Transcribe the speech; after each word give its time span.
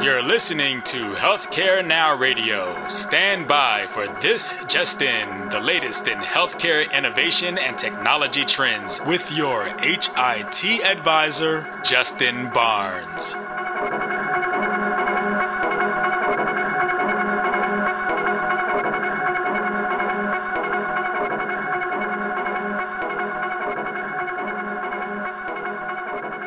You're 0.00 0.22
listening 0.22 0.80
to 0.82 0.96
Healthcare 1.14 1.84
Now 1.84 2.16
Radio. 2.16 2.86
Stand 2.86 3.48
by 3.48 3.86
for 3.88 4.06
this 4.22 4.54
just 4.68 5.02
in, 5.02 5.48
the 5.48 5.58
latest 5.58 6.06
in 6.06 6.18
healthcare 6.18 6.88
innovation 6.96 7.58
and 7.58 7.76
technology 7.76 8.44
trends 8.44 9.00
with 9.04 9.36
your 9.36 9.64
HIT 9.64 10.84
advisor, 10.84 11.80
Justin 11.82 12.50
Barnes. 12.50 13.34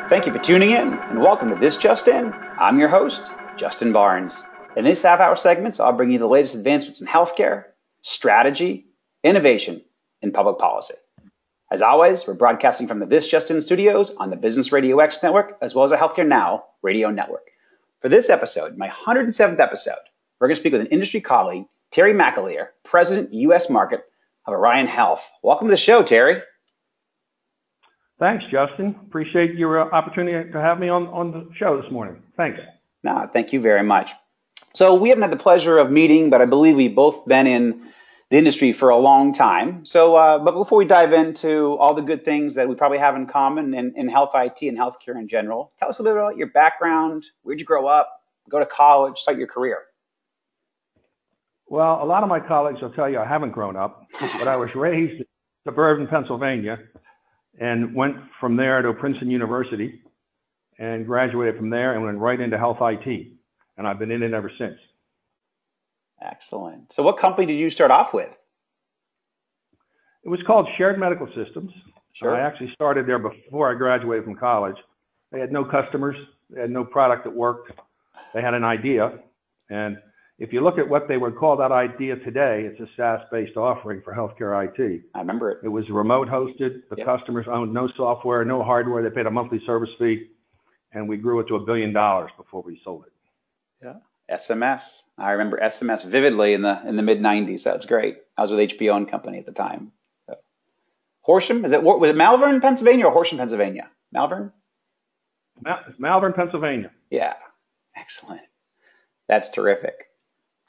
Thank 0.08 0.24
you 0.24 0.32
for 0.32 0.38
tuning 0.38 0.70
in 0.70 0.94
and 0.94 1.20
welcome 1.20 1.50
to 1.50 1.54
This 1.54 1.76
Just 1.76 2.08
In. 2.08 2.34
I'm 2.58 2.78
your 2.78 2.88
host, 2.88 3.30
Justin 3.56 3.92
Barnes. 3.92 4.42
In 4.76 4.84
these 4.84 5.02
half 5.02 5.20
hour 5.20 5.36
segments, 5.36 5.80
I'll 5.80 5.92
bring 5.92 6.10
you 6.10 6.18
the 6.18 6.26
latest 6.26 6.54
advancements 6.54 7.00
in 7.00 7.06
healthcare, 7.06 7.64
strategy, 8.00 8.86
innovation, 9.22 9.82
and 10.22 10.32
public 10.32 10.58
policy. 10.58 10.94
As 11.70 11.82
always, 11.82 12.26
we're 12.26 12.34
broadcasting 12.34 12.86
from 12.86 12.98
the 12.98 13.06
This 13.06 13.28
Just 13.28 13.50
In 13.50 13.60
studios 13.62 14.14
on 14.16 14.30
the 14.30 14.36
Business 14.36 14.72
Radio 14.72 14.98
X 14.98 15.18
network, 15.22 15.56
as 15.62 15.74
well 15.74 15.84
as 15.84 15.92
a 15.92 15.96
Healthcare 15.96 16.26
Now 16.26 16.64
radio 16.82 17.10
network. 17.10 17.50
For 18.00 18.08
this 18.08 18.30
episode, 18.30 18.76
my 18.76 18.88
107th 18.88 19.60
episode, 19.60 19.94
we're 20.40 20.48
going 20.48 20.56
to 20.56 20.60
speak 20.60 20.72
with 20.72 20.82
an 20.82 20.88
industry 20.88 21.20
colleague, 21.20 21.64
Terry 21.92 22.14
McAleer, 22.14 22.68
President, 22.84 23.32
U.S. 23.32 23.70
Market 23.70 24.04
of 24.46 24.54
Orion 24.54 24.86
Health. 24.86 25.22
Welcome 25.42 25.68
to 25.68 25.70
the 25.70 25.76
show, 25.76 26.02
Terry. 26.02 26.42
Thanks, 28.18 28.44
Justin. 28.50 28.94
Appreciate 29.06 29.54
your 29.54 29.80
uh, 29.80 29.90
opportunity 29.96 30.50
to 30.52 30.60
have 30.60 30.78
me 30.78 30.88
on, 30.88 31.06
on 31.08 31.30
the 31.32 31.48
show 31.56 31.80
this 31.80 31.90
morning. 31.90 32.22
Thanks. 32.36 32.58
No, 33.02 33.28
thank 33.32 33.52
you 33.52 33.60
very 33.60 33.82
much. 33.82 34.12
So 34.74 34.94
we 34.94 35.10
haven't 35.10 35.22
had 35.22 35.32
the 35.32 35.36
pleasure 35.36 35.78
of 35.78 35.90
meeting, 35.90 36.30
but 36.30 36.40
I 36.40 36.46
believe 36.46 36.76
we've 36.76 36.94
both 36.94 37.26
been 37.26 37.46
in 37.46 37.92
the 38.30 38.38
industry 38.38 38.72
for 38.72 38.88
a 38.88 38.96
long 38.96 39.34
time. 39.34 39.84
So, 39.84 40.16
uh, 40.16 40.38
but 40.38 40.52
before 40.52 40.78
we 40.78 40.86
dive 40.86 41.12
into 41.12 41.76
all 41.78 41.92
the 41.92 42.00
good 42.00 42.24
things 42.24 42.54
that 42.54 42.68
we 42.68 42.74
probably 42.74 42.98
have 42.98 43.14
in 43.14 43.26
common 43.26 43.74
in, 43.74 43.92
in 43.96 44.08
health 44.08 44.30
IT 44.34 44.62
and 44.62 44.78
healthcare 44.78 45.16
in 45.18 45.28
general, 45.28 45.72
tell 45.78 45.90
us 45.90 45.98
a 45.98 46.02
little 46.02 46.16
bit 46.16 46.22
about 46.22 46.36
your 46.38 46.46
background. 46.48 47.26
Where'd 47.42 47.60
you 47.60 47.66
grow 47.66 47.86
up? 47.86 48.08
Go 48.48 48.58
to 48.58 48.66
college? 48.66 49.18
Start 49.18 49.36
your 49.36 49.48
career? 49.48 49.80
Well, 51.66 52.02
a 52.02 52.06
lot 52.06 52.22
of 52.22 52.28
my 52.28 52.40
colleagues 52.40 52.80
will 52.80 52.92
tell 52.92 53.08
you 53.08 53.18
I 53.18 53.26
haven't 53.26 53.52
grown 53.52 53.76
up, 53.76 54.06
but 54.38 54.48
I 54.48 54.56
was 54.56 54.70
raised 54.74 55.20
in 55.20 55.26
suburban 55.66 56.06
Pennsylvania 56.06 56.78
and 57.60 57.94
went 57.94 58.16
from 58.40 58.56
there 58.56 58.80
to 58.82 58.92
Princeton 58.94 59.30
University 59.30 60.01
and 60.82 61.06
graduated 61.06 61.56
from 61.56 61.70
there 61.70 61.94
and 61.94 62.04
went 62.04 62.18
right 62.18 62.40
into 62.40 62.58
health 62.58 62.78
IT. 62.80 63.28
And 63.78 63.86
I've 63.86 64.00
been 64.00 64.10
in 64.10 64.22
it 64.22 64.34
ever 64.34 64.50
since. 64.58 64.76
Excellent. 66.20 66.92
So, 66.92 67.02
what 67.04 67.18
company 67.18 67.46
did 67.46 67.54
you 67.58 67.70
start 67.70 67.90
off 67.92 68.12
with? 68.12 68.28
It 70.24 70.28
was 70.28 70.40
called 70.46 70.68
Shared 70.76 70.98
Medical 70.98 71.28
Systems. 71.34 71.72
Sure. 72.14 72.34
I 72.34 72.40
actually 72.40 72.72
started 72.74 73.06
there 73.06 73.18
before 73.18 73.70
I 73.70 73.74
graduated 73.74 74.24
from 74.24 74.34
college. 74.34 74.76
They 75.30 75.40
had 75.40 75.52
no 75.52 75.64
customers, 75.64 76.16
they 76.50 76.60
had 76.60 76.70
no 76.70 76.84
product 76.84 77.24
that 77.24 77.34
worked. 77.34 77.72
They 78.34 78.42
had 78.42 78.54
an 78.54 78.64
idea, 78.64 79.18
and 79.70 79.98
if 80.38 80.52
you 80.52 80.62
look 80.62 80.78
at 80.78 80.88
what 80.88 81.06
they 81.06 81.16
would 81.16 81.36
call 81.36 81.56
that 81.58 81.70
idea 81.72 82.16
today, 82.16 82.64
it's 82.70 82.80
a 82.80 82.88
SaaS-based 82.96 83.56
offering 83.56 84.02
for 84.02 84.14
healthcare 84.14 84.64
IT. 84.66 85.02
I 85.14 85.20
remember 85.20 85.50
it. 85.50 85.58
It 85.64 85.68
was 85.68 85.88
remote 85.90 86.28
hosted. 86.28 86.82
The 86.90 86.96
Yep. 86.96 87.06
customers 87.06 87.46
owned 87.48 87.72
no 87.72 87.88
software, 87.96 88.44
no 88.44 88.62
hardware. 88.62 89.02
They 89.02 89.10
paid 89.10 89.26
a 89.26 89.30
monthly 89.30 89.60
service 89.66 89.90
fee, 89.98 90.30
and 90.92 91.08
we 91.08 91.16
grew 91.16 91.40
it 91.40 91.48
to 91.48 91.56
a 91.56 91.60
billion 91.60 91.92
dollars 91.92 92.30
before 92.36 92.62
we 92.62 92.80
sold 92.84 93.04
it. 93.06 93.12
Yeah. 93.84 94.36
SMS. 94.36 95.02
I 95.18 95.32
remember 95.32 95.58
SMS 95.58 96.04
vividly 96.04 96.54
in 96.54 96.62
the 96.62 96.80
in 96.86 96.96
the 96.96 97.02
mid 97.02 97.20
'90s. 97.20 97.64
That's 97.64 97.86
great. 97.86 98.18
I 98.36 98.42
was 98.42 98.50
with 98.50 98.70
HBO 98.70 98.96
and 98.96 99.10
Company 99.10 99.38
at 99.38 99.46
the 99.46 99.52
time. 99.52 99.92
So. 100.26 100.36
Horsham 101.20 101.64
is 101.64 101.72
it? 101.72 101.82
Was 101.82 102.08
it 102.08 102.16
Malvern, 102.16 102.60
Pennsylvania, 102.60 103.06
or 103.06 103.12
Horsham, 103.12 103.38
Pennsylvania? 103.38 103.90
Malvern. 104.12 104.52
It's 105.88 105.98
Malvern, 105.98 106.32
Pennsylvania. 106.32 106.90
Yeah. 107.10 107.34
Excellent. 107.96 108.40
That's 109.28 109.50
terrific. 109.50 109.94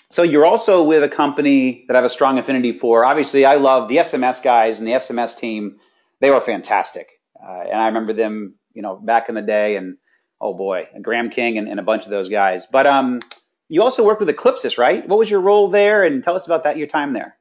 So 0.09 0.21
you're 0.21 0.45
also 0.45 0.83
with 0.83 1.03
a 1.03 1.09
company 1.09 1.85
that 1.87 1.95
I 1.95 1.97
have 1.97 2.05
a 2.05 2.09
strong 2.09 2.37
affinity 2.37 2.77
for. 2.77 3.03
Obviously, 3.03 3.45
I 3.45 3.55
love 3.55 3.89
the 3.89 3.97
SMS 3.97 4.43
guys 4.43 4.79
and 4.79 4.87
the 4.87 4.91
SMS 4.91 5.35
team. 5.37 5.77
They 6.19 6.29
were 6.29 6.41
fantastic, 6.41 7.09
uh, 7.41 7.63
and 7.63 7.81
I 7.81 7.87
remember 7.87 8.13
them, 8.13 8.55
you 8.73 8.81
know, 8.81 8.95
back 8.95 9.29
in 9.29 9.35
the 9.35 9.41
day. 9.41 9.75
And 9.75 9.97
oh 10.43 10.53
boy, 10.53 10.87
Graham 11.01 11.29
King 11.29 11.57
and, 11.57 11.67
and 11.67 11.79
a 11.79 11.83
bunch 11.83 12.03
of 12.03 12.09
those 12.11 12.29
guys. 12.29 12.65
But 12.65 12.85
um, 12.85 13.21
you 13.69 13.81
also 13.81 14.03
worked 14.05 14.19
with 14.19 14.29
Eclipsys, 14.29 14.77
right? 14.77 15.07
What 15.07 15.17
was 15.17 15.29
your 15.29 15.41
role 15.41 15.69
there? 15.69 16.03
And 16.03 16.23
tell 16.23 16.35
us 16.35 16.45
about 16.45 16.63
that, 16.65 16.77
your 16.77 16.87
time 16.87 17.13
there. 17.13 17.35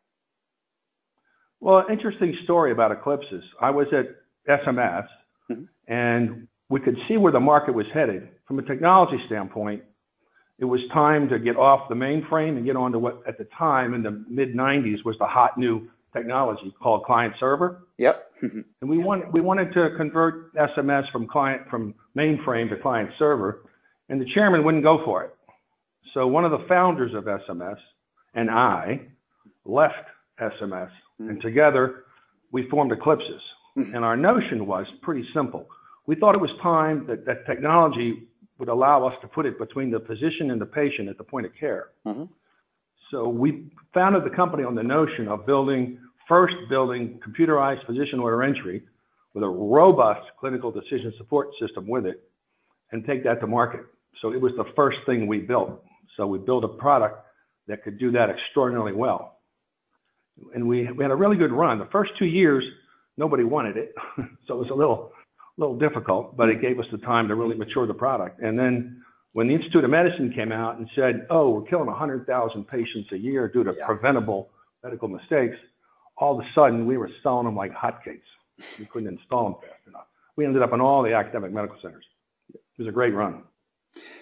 Well, 1.60 1.84
interesting 1.90 2.36
story 2.44 2.72
about 2.72 2.90
Eclipsys. 2.90 3.42
I 3.60 3.70
was 3.70 3.86
at 3.92 4.06
SMS, 4.48 5.06
Mhm. 5.50 5.68
and 5.88 6.48
we 6.68 6.80
could 6.80 6.96
see 7.08 7.16
where 7.16 7.32
the 7.32 7.40
market 7.40 7.74
was 7.74 7.86
headed. 7.92 8.28
From 8.46 8.58
a 8.58 8.62
technology 8.62 9.20
standpoint, 9.26 9.82
it 10.58 10.64
was 10.64 10.80
time 10.92 11.28
to 11.28 11.38
get 11.38 11.56
off 11.56 11.88
the 11.88 11.94
mainframe 11.94 12.56
and 12.56 12.64
get 12.64 12.76
onto 12.76 12.98
what, 12.98 13.22
at 13.26 13.38
the 13.38 13.44
time 13.56 13.94
in 13.94 14.02
the 14.02 14.24
mid 14.28 14.54
90s, 14.54 15.04
was 15.04 15.16
the 15.18 15.26
hot 15.26 15.58
new 15.58 15.88
technology 16.12 16.74
called 16.82 17.04
client 17.04 17.34
server. 17.38 17.86
Yep. 17.98 18.28
And 18.80 18.90
we 18.90 18.98
wanted, 18.98 19.32
we 19.32 19.40
wanted 19.40 19.72
to 19.74 19.90
convert 19.96 20.52
SMS 20.56 21.10
from 21.12 21.28
client, 21.28 21.62
from 21.70 21.94
mainframe 22.18 22.68
to 22.70 22.76
client 22.76 23.10
server, 23.16 23.62
and 24.08 24.20
the 24.20 24.26
chairman 24.34 24.64
wouldn't 24.64 24.82
go 24.82 25.00
for 25.04 25.22
it. 25.22 25.32
So 26.12 26.26
one 26.26 26.44
of 26.44 26.50
the 26.50 26.64
founders 26.68 27.14
of 27.14 27.24
SMS 27.24 27.76
and 28.34 28.50
I 28.50 29.02
left 29.64 30.06
SMS, 30.40 30.90
and 31.20 31.40
together 31.40 32.04
we 32.50 32.68
formed 32.68 32.90
Eclipsys. 32.90 33.40
Mhm. 33.76 33.94
And 33.94 34.04
our 34.04 34.16
notion 34.16 34.66
was 34.66 34.86
pretty 35.02 35.24
simple. 35.32 35.68
We 36.06 36.16
thought 36.16 36.34
it 36.34 36.40
was 36.40 36.50
time 36.60 37.06
that, 37.06 37.24
that 37.26 37.46
technology 37.46 38.26
would 38.58 38.68
allow 38.68 39.06
us 39.06 39.14
to 39.22 39.28
put 39.28 39.46
it 39.46 39.56
between 39.58 39.90
the 39.90 40.00
physician 40.00 40.50
and 40.50 40.60
the 40.60 40.66
patient 40.66 41.08
at 41.08 41.16
the 41.16 41.24
point 41.24 41.46
of 41.46 41.54
care. 41.54 41.90
Mhm. 42.04 42.28
So 43.12 43.28
we 43.28 43.70
founded 43.92 44.24
the 44.24 44.34
company 44.34 44.64
on 44.64 44.74
the 44.74 44.82
notion 44.82 45.28
of 45.28 45.44
building, 45.44 45.98
first 46.26 46.54
building 46.70 47.20
computerized 47.24 47.84
physician 47.86 48.18
order 48.18 48.42
entry 48.42 48.82
with 49.34 49.44
a 49.44 49.48
robust 49.48 50.22
clinical 50.40 50.72
decision 50.72 51.12
support 51.18 51.48
system 51.60 51.86
with 51.86 52.06
it 52.06 52.22
and 52.90 53.04
take 53.06 53.22
that 53.24 53.38
to 53.40 53.46
market. 53.46 53.82
So 54.22 54.32
it 54.32 54.40
was 54.40 54.52
the 54.56 54.64
first 54.74 54.96
thing 55.04 55.26
we 55.26 55.40
built. 55.40 55.84
So 56.16 56.26
we 56.26 56.38
built 56.38 56.64
a 56.64 56.68
product 56.68 57.26
that 57.68 57.84
could 57.84 57.98
do 57.98 58.10
that 58.12 58.30
extraordinarily 58.30 58.92
well. 58.92 59.40
And 60.54 60.66
we, 60.66 60.90
we 60.92 61.04
had 61.04 61.10
a 61.10 61.16
really 61.16 61.36
good 61.36 61.52
run. 61.52 61.78
The 61.78 61.88
first 61.92 62.12
two 62.18 62.24
years, 62.24 62.64
nobody 63.18 63.44
wanted 63.44 63.76
it. 63.76 63.92
so 64.46 64.54
it 64.54 64.58
was 64.58 64.70
a 64.70 64.74
little, 64.74 65.12
little 65.58 65.78
difficult, 65.78 66.34
but 66.34 66.48
it 66.48 66.62
gave 66.62 66.78
us 66.78 66.86
the 66.90 66.98
time 66.98 67.28
to 67.28 67.34
really 67.34 67.56
mature 67.56 67.86
the 67.86 67.94
product. 67.94 68.40
And 68.40 68.58
then 68.58 69.01
when 69.32 69.48
the 69.48 69.54
Institute 69.54 69.84
of 69.84 69.90
Medicine 69.90 70.32
came 70.32 70.52
out 70.52 70.78
and 70.78 70.88
said, 70.94 71.26
oh, 71.30 71.50
we're 71.50 71.62
killing 71.62 71.86
100,000 71.86 72.64
patients 72.64 73.10
a 73.12 73.18
year 73.18 73.48
due 73.48 73.64
to 73.64 73.72
preventable 73.72 74.50
medical 74.84 75.08
mistakes, 75.08 75.56
all 76.18 76.38
of 76.38 76.44
a 76.44 76.48
sudden 76.54 76.86
we 76.86 76.98
were 76.98 77.10
selling 77.22 77.46
them 77.46 77.56
like 77.56 77.72
hotcakes. 77.72 78.20
We 78.78 78.84
couldn't 78.84 79.08
install 79.08 79.44
them 79.44 79.54
fast 79.62 79.88
enough. 79.88 80.06
We 80.36 80.44
ended 80.44 80.62
up 80.62 80.72
in 80.72 80.80
all 80.80 81.02
the 81.02 81.14
academic 81.14 81.52
medical 81.52 81.76
centers. 81.80 82.04
It 82.52 82.60
was 82.78 82.88
a 82.88 82.92
great 82.92 83.14
run. 83.14 83.42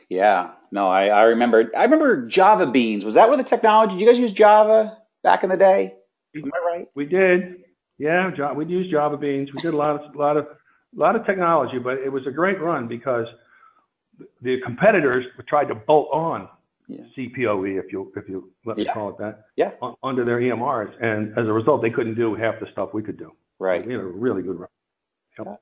Yeah. 0.08 0.52
No, 0.72 0.88
I, 0.88 1.06
I 1.06 1.22
remember. 1.24 1.70
I 1.76 1.84
remember 1.84 2.26
Java 2.26 2.66
Beans. 2.66 3.04
Was 3.04 3.14
that 3.14 3.28
where 3.28 3.36
the 3.36 3.44
technology? 3.44 3.94
Did 3.94 4.00
you 4.00 4.06
guys 4.08 4.18
use 4.18 4.32
Java 4.32 4.98
back 5.22 5.42
in 5.42 5.50
the 5.50 5.56
day? 5.56 5.94
Am 6.36 6.44
I 6.44 6.76
right? 6.76 6.88
We 6.94 7.06
did, 7.06 7.64
yeah. 7.98 8.52
We'd 8.52 8.70
use 8.70 8.90
Java 8.90 9.16
Beans. 9.16 9.50
We 9.52 9.60
did 9.60 9.74
a 9.74 9.76
lot 9.76 9.96
of, 9.96 10.14
a 10.14 10.18
lot 10.18 10.36
of, 10.36 10.46
a 10.46 11.00
lot 11.00 11.16
of 11.16 11.26
technology, 11.26 11.78
but 11.78 11.98
it 11.98 12.10
was 12.12 12.26
a 12.26 12.30
great 12.30 12.60
run 12.60 12.86
because 12.88 13.26
the 14.42 14.60
competitors 14.60 15.26
tried 15.46 15.68
to 15.68 15.74
bolt 15.74 16.08
on 16.12 16.48
Yeah. 16.88 17.02
CPOE, 17.16 17.78
if 17.78 17.92
you, 17.92 18.12
if 18.16 18.28
you 18.28 18.50
let 18.64 18.76
me 18.76 18.84
Yeah. 18.84 18.94
call 18.94 19.10
it 19.10 19.18
that, 19.18 19.44
Yeah. 19.56 19.72
un- 19.80 19.94
under 20.02 20.24
their 20.24 20.40
EMRs, 20.40 20.92
and 21.00 21.36
as 21.38 21.46
a 21.46 21.52
result, 21.52 21.82
they 21.82 21.90
couldn't 21.90 22.14
do 22.14 22.34
half 22.34 22.58
the 22.58 22.66
stuff 22.72 22.92
we 22.92 23.02
could 23.02 23.16
do. 23.16 23.32
Right. 23.60 23.86
We 23.86 23.92
had 23.92 24.02
a 24.02 24.06
really 24.06 24.42
good 24.42 24.58
run. 24.58 25.56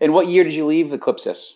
And 0.00 0.12
what 0.14 0.28
year 0.28 0.44
did 0.44 0.52
you 0.52 0.66
leave 0.66 0.86
Eclipsys? 0.86 1.54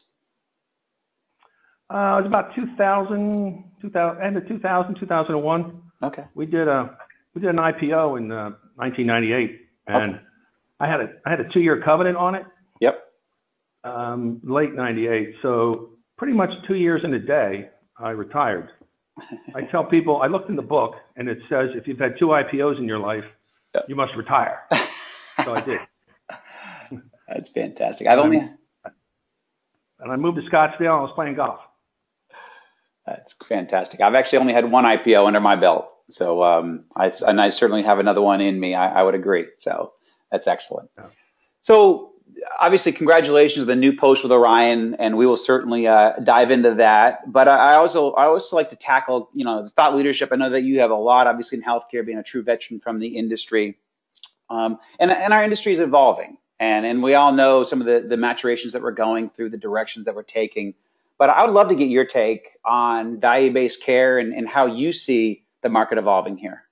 Uh, 1.91 2.17
it 2.19 2.23
was 2.23 2.27
about 2.27 2.55
2000, 2.55 3.65
2000, 3.81 4.23
end 4.23 4.37
of 4.37 4.49
2000, 4.49 4.95
2001. 4.97 5.83
Okay. 6.03 6.25
We 6.35 6.47
did 6.47 6.67
a 6.69 6.97
we 7.35 7.41
did 7.41 7.51
an 7.51 7.57
IPO 7.57 8.19
in 8.19 8.31
uh, 8.33 8.51
1998, 8.77 9.61
and 9.87 10.21
I 10.81 10.87
had 10.87 11.01
a 11.01 11.13
I 11.27 11.31
had 11.31 11.41
a 11.41 11.49
two 11.51 11.61
year 11.61 11.81
covenant 11.81 12.17
on 12.17 12.35
it. 12.35 12.45
Yep. 12.81 13.03
Um, 13.85 14.41
late 14.43 14.75
'98, 14.75 15.35
so 15.43 15.91
pretty 16.23 16.37
much 16.37 16.51
two 16.69 16.77
years 16.77 17.01
in 17.03 17.13
a 17.15 17.19
day, 17.19 17.69
I 17.99 18.11
retired. 18.11 18.69
I 19.57 19.63
tell 19.73 19.83
people 19.83 20.23
I 20.23 20.29
looked 20.29 20.49
in 20.49 20.55
the 20.55 20.63
book, 20.63 20.95
and 21.17 21.29
it 21.29 21.39
says 21.49 21.71
if 21.75 21.89
you've 21.89 21.99
had 21.99 22.17
two 22.17 22.27
IPOs 22.27 22.79
in 22.79 22.85
your 22.85 23.01
life, 23.01 23.25
Yep. 23.75 23.87
you 23.89 23.97
must 23.97 24.15
retire. 24.15 24.61
So 25.45 25.53
I 25.53 25.61
did, 25.63 25.81
That's 27.29 27.49
fantastic. 27.49 28.07
I've 28.07 28.21
only 28.21 28.37
and 29.99 30.13
I 30.13 30.15
moved 30.15 30.37
to 30.37 30.49
Scottsdale. 30.49 30.79
and 30.79 30.89
I 30.91 31.01
was 31.01 31.11
playing 31.17 31.35
golf. 31.35 31.59
That's 33.05 33.35
fantastic. 33.49 34.01
I've 34.01 34.15
actually 34.15 34.39
only 34.39 34.53
had 34.53 34.71
one 34.71 34.85
IPO 34.85 35.27
under 35.27 35.41
my 35.41 35.57
belt, 35.57 35.91
so 36.09 36.45
um, 36.45 36.85
I, 36.95 37.13
and 37.27 37.41
I 37.41 37.49
certainly 37.51 37.83
have 37.83 37.99
another 37.99 38.23
one 38.23 38.41
in 38.41 38.61
me. 38.61 38.77
I, 38.77 39.01
I 39.01 39.03
would 39.03 39.17
agree. 39.17 39.47
So 39.59 39.95
that's 40.31 40.47
excellent. 40.47 40.89
Yeah. 40.97 41.07
So 41.63 42.12
obviously, 42.61 42.93
congratulations 42.93 43.63
on 43.63 43.67
the 43.67 43.77
new 43.77 43.97
post 43.97 44.23
with 44.23 44.33
Orion, 44.33 44.95
and 44.97 45.17
we 45.17 45.27
will 45.27 45.37
certainly 45.37 45.87
uh, 45.87 46.13
dive 46.23 46.51
into 46.51 46.75
that. 46.75 47.31
But 47.31 47.49
I 47.49 47.75
also 47.75 48.13
I 48.13 48.27
also 48.27 48.57
like 48.57 48.71
to 48.71 48.77
tackle 48.77 49.31
you 49.33 49.45
know 49.45 49.69
thought 49.77 49.97
leadership. 49.97 50.31
I 50.33 50.37
know 50.37 50.51
that 50.51 50.63
you 50.63 50.81
have 50.81 50.91
a 50.91 50.97
lot, 50.97 51.27
obviously, 51.27 51.59
in 51.59 51.65
healthcare, 51.65 52.05
being 52.05 52.19
a 52.19 52.23
true 52.23 52.43
veteran 52.43 52.81
from 52.81 52.99
the 52.99 53.09
industry, 53.09 53.79
um, 54.51 54.79
and 54.99 55.11
and 55.11 55.33
our 55.33 55.43
industry 55.43 55.75
is 55.75 55.81
evolving, 55.81 56.37
and 56.61 56.87
and 56.87 57.03
we 57.03 57.15
all 57.15 57.33
know 57.33 57.65
some 57.65 57.81
of 57.81 57.87
the 57.87 58.07
the 58.09 58.17
maturations 58.17 58.73
that 58.73 58.83
we're 58.83 58.93
going 58.93 59.31
through, 59.31 59.51
the 59.51 59.59
directions 59.59 60.07
that 60.07 60.15
we're 60.15 60.23
taking. 60.23 60.75
But 61.19 61.31
I 61.31 61.45
would 61.45 61.55
love 61.55 61.69
to 61.69 61.75
get 61.75 61.89
your 61.89 62.05
take 62.05 62.49
on 62.65 63.21
value-based 63.21 63.83
care 63.83 64.19
and, 64.19 64.35
and 64.35 64.49
how 64.49 64.67
you 64.67 64.93
see 64.93 65.45
the 65.63 65.69
market 65.69 65.99
evolving 65.99 66.37
here. 66.37 66.65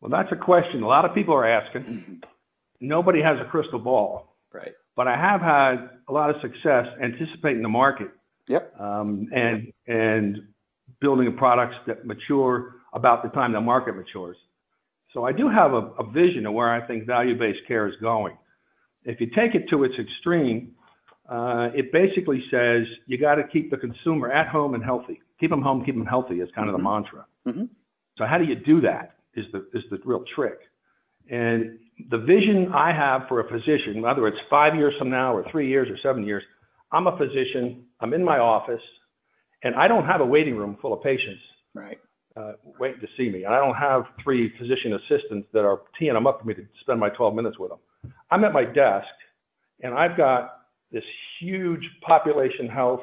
Well, 0.00 0.10
that's 0.10 0.30
a 0.30 0.36
question 0.36 0.84
a 0.84 0.86
lot 0.86 1.04
of 1.04 1.14
people 1.14 1.34
are 1.34 1.46
asking. 1.46 2.22
Mm-hmm. 2.76 2.88
Nobody 2.88 3.22
has 3.22 3.38
a 3.40 3.48
crystal 3.48 3.78
ball. 3.78 4.36
Right. 4.52 4.72
But 4.94 5.08
I 5.08 5.16
have 5.16 5.40
had 5.40 5.90
a 6.08 6.12
lot 6.12 6.30
of 6.30 6.36
success 6.40 6.86
anticipating 7.02 7.62
the 7.62 7.68
market. 7.68 8.08
Yep. 8.48 8.80
Um, 8.80 9.28
and 9.32 9.72
and 9.86 10.38
building 11.00 11.34
products 11.36 11.74
that 11.86 12.06
mature 12.06 12.76
about 12.92 13.22
the 13.22 13.28
time 13.30 13.52
the 13.52 13.60
market 13.60 13.96
matures. 13.96 14.36
So 15.12 15.24
I 15.24 15.32
do 15.32 15.48
have 15.48 15.72
a, 15.72 15.90
a 15.98 16.10
vision 16.10 16.46
of 16.46 16.52
where 16.52 16.70
I 16.72 16.86
think 16.86 17.06
value-based 17.06 17.60
care 17.66 17.88
is 17.88 17.94
going. 18.00 18.36
If 19.04 19.20
you 19.20 19.28
take 19.28 19.54
it 19.54 19.68
to 19.70 19.84
its 19.84 19.94
extreme, 19.98 20.72
uh, 21.28 21.68
it 21.74 21.92
basically 21.92 22.42
says 22.50 22.86
you 23.06 23.18
got 23.18 23.36
to 23.36 23.44
keep 23.48 23.70
the 23.70 23.76
consumer 23.76 24.30
at 24.30 24.46
home 24.48 24.74
and 24.74 24.84
healthy. 24.84 25.20
Keep 25.40 25.50
them 25.50 25.62
home, 25.62 25.84
keep 25.84 25.94
them 25.94 26.06
healthy 26.06 26.36
is 26.36 26.48
kind 26.54 26.68
of 26.68 26.72
the 26.72 26.78
mm-hmm. 26.78 27.02
mantra. 27.02 27.26
Mm-hmm. 27.46 27.64
So 28.16 28.24
how 28.24 28.38
do 28.38 28.44
you 28.44 28.54
do 28.54 28.80
that? 28.82 29.16
Is 29.34 29.44
the 29.52 29.66
is 29.74 29.84
the 29.90 29.98
real 30.04 30.24
trick. 30.34 30.58
And 31.28 31.78
the 32.10 32.18
vision 32.18 32.72
I 32.74 32.92
have 32.92 33.22
for 33.28 33.40
a 33.40 33.48
physician, 33.48 34.02
whether 34.02 34.26
it's 34.26 34.38
five 34.50 34.74
years 34.74 34.94
from 34.98 35.10
now 35.10 35.34
or 35.34 35.44
three 35.50 35.68
years 35.68 35.88
or 35.88 35.96
seven 36.02 36.24
years, 36.24 36.42
I'm 36.92 37.06
a 37.06 37.16
physician. 37.16 37.84
I'm 38.00 38.12
in 38.12 38.24
my 38.24 38.38
office, 38.38 38.82
and 39.62 39.74
I 39.74 39.88
don't 39.88 40.04
have 40.04 40.20
a 40.20 40.26
waiting 40.26 40.56
room 40.56 40.76
full 40.80 40.92
of 40.92 41.02
patients. 41.02 41.40
Right. 41.74 41.98
Uh, 42.36 42.52
waiting 42.78 43.00
to 43.00 43.06
see 43.16 43.30
me. 43.30 43.44
And 43.44 43.54
I 43.54 43.58
don't 43.58 43.74
have 43.74 44.04
three 44.22 44.52
physician 44.58 44.92
assistants 44.92 45.48
that 45.54 45.64
are 45.64 45.80
teeing 45.98 46.12
them 46.12 46.26
up 46.26 46.40
for 46.40 46.46
me 46.46 46.54
to 46.54 46.66
spend 46.82 47.00
my 47.00 47.08
12 47.08 47.34
minutes 47.34 47.58
with 47.58 47.70
them. 47.70 48.12
I'm 48.30 48.44
at 48.44 48.52
my 48.52 48.64
desk, 48.64 49.08
and 49.82 49.94
I've 49.94 50.18
got 50.18 50.66
this 50.92 51.04
huge 51.40 51.80
population 52.02 52.68
health 52.68 53.00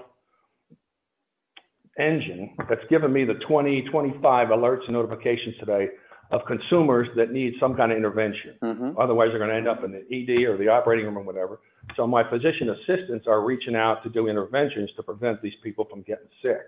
engine 2.00 2.56
that's 2.70 2.82
given 2.90 3.12
me 3.12 3.26
the 3.26 3.36
20, 3.48 3.84
25 3.92 4.48
alerts 4.50 4.84
and 4.86 4.94
notifications 4.94 5.56
today 5.60 5.88
of 6.34 6.42
consumers 6.48 7.08
that 7.16 7.32
need 7.32 7.54
some 7.60 7.76
kind 7.76 7.92
of 7.92 7.98
intervention. 7.98 8.56
Mm-hmm. 8.64 9.00
Otherwise, 9.00 9.30
they're 9.30 9.38
going 9.38 9.52
to 9.52 9.56
end 9.56 9.68
up 9.68 9.84
in 9.84 9.92
the 9.92 10.02
ED 10.12 10.50
or 10.50 10.58
the 10.58 10.68
operating 10.68 11.06
room 11.06 11.18
or 11.18 11.22
whatever. 11.22 11.60
So 11.96 12.08
my 12.08 12.28
physician 12.28 12.72
assistants 12.72 13.28
are 13.28 13.42
reaching 13.42 13.76
out 13.76 14.02
to 14.04 14.10
do 14.10 14.28
interventions 14.28 14.90
to 14.96 15.04
prevent 15.04 15.44
these 15.44 15.54
people 15.64 15.86
from 15.86 16.02
getting 16.02 16.28
sick. 16.42 16.66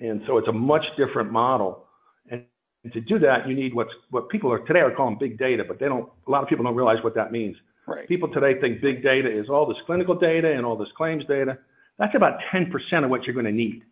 And 0.00 0.22
so 0.26 0.38
it's 0.38 0.48
a 0.48 0.52
much 0.52 0.84
different 0.96 1.30
model. 1.30 1.84
And 2.30 2.44
to 2.92 3.00
do 3.02 3.18
that, 3.18 3.46
you 3.46 3.54
need 3.54 3.74
what's 3.74 3.92
what 4.10 4.30
people 4.30 4.50
are 4.50 4.60
today 4.60 4.80
are 4.80 4.90
calling 4.90 5.18
big 5.20 5.38
data, 5.38 5.64
but 5.68 5.78
they 5.78 5.86
don't. 5.86 6.08
A 6.26 6.30
lot 6.30 6.42
of 6.42 6.48
people 6.48 6.64
don't 6.64 6.74
realize 6.74 7.04
what 7.04 7.14
that 7.14 7.30
means. 7.30 7.56
Right. 7.86 8.08
People 8.08 8.32
today 8.32 8.58
think 8.58 8.80
big 8.80 9.02
data 9.02 9.28
is 9.30 9.50
all 9.50 9.66
this 9.66 9.76
clinical 9.84 10.18
data 10.18 10.50
and 10.50 10.64
all 10.64 10.78
this 10.78 10.88
claims 10.96 11.24
data. 11.28 11.58
That's 11.98 12.14
about 12.16 12.38
10% 12.54 12.66
of 13.04 13.10
what 13.10 13.24
you're 13.24 13.34
going 13.34 13.46
to 13.46 13.52
need. 13.52 13.82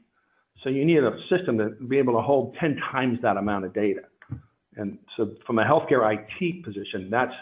So 0.65 0.71
you 0.71 0.85
need 0.85 0.99
a 0.99 1.13
system 1.29 1.59
to 1.59 1.71
be 1.87 1.99
able 1.99 2.15
to 2.15 2.23
hold 2.23 2.57
10 2.61 2.77
times 2.91 3.19
that 3.23 3.37
amount 3.37 3.65
of 3.67 3.75
data. 3.75 4.03
And 4.77 4.99
so 5.17 5.33
from 5.47 5.59
a 5.59 5.65
healthcare 5.65 6.15
IT 6.15 6.65
position, 6.65 7.09
that's 7.11 7.33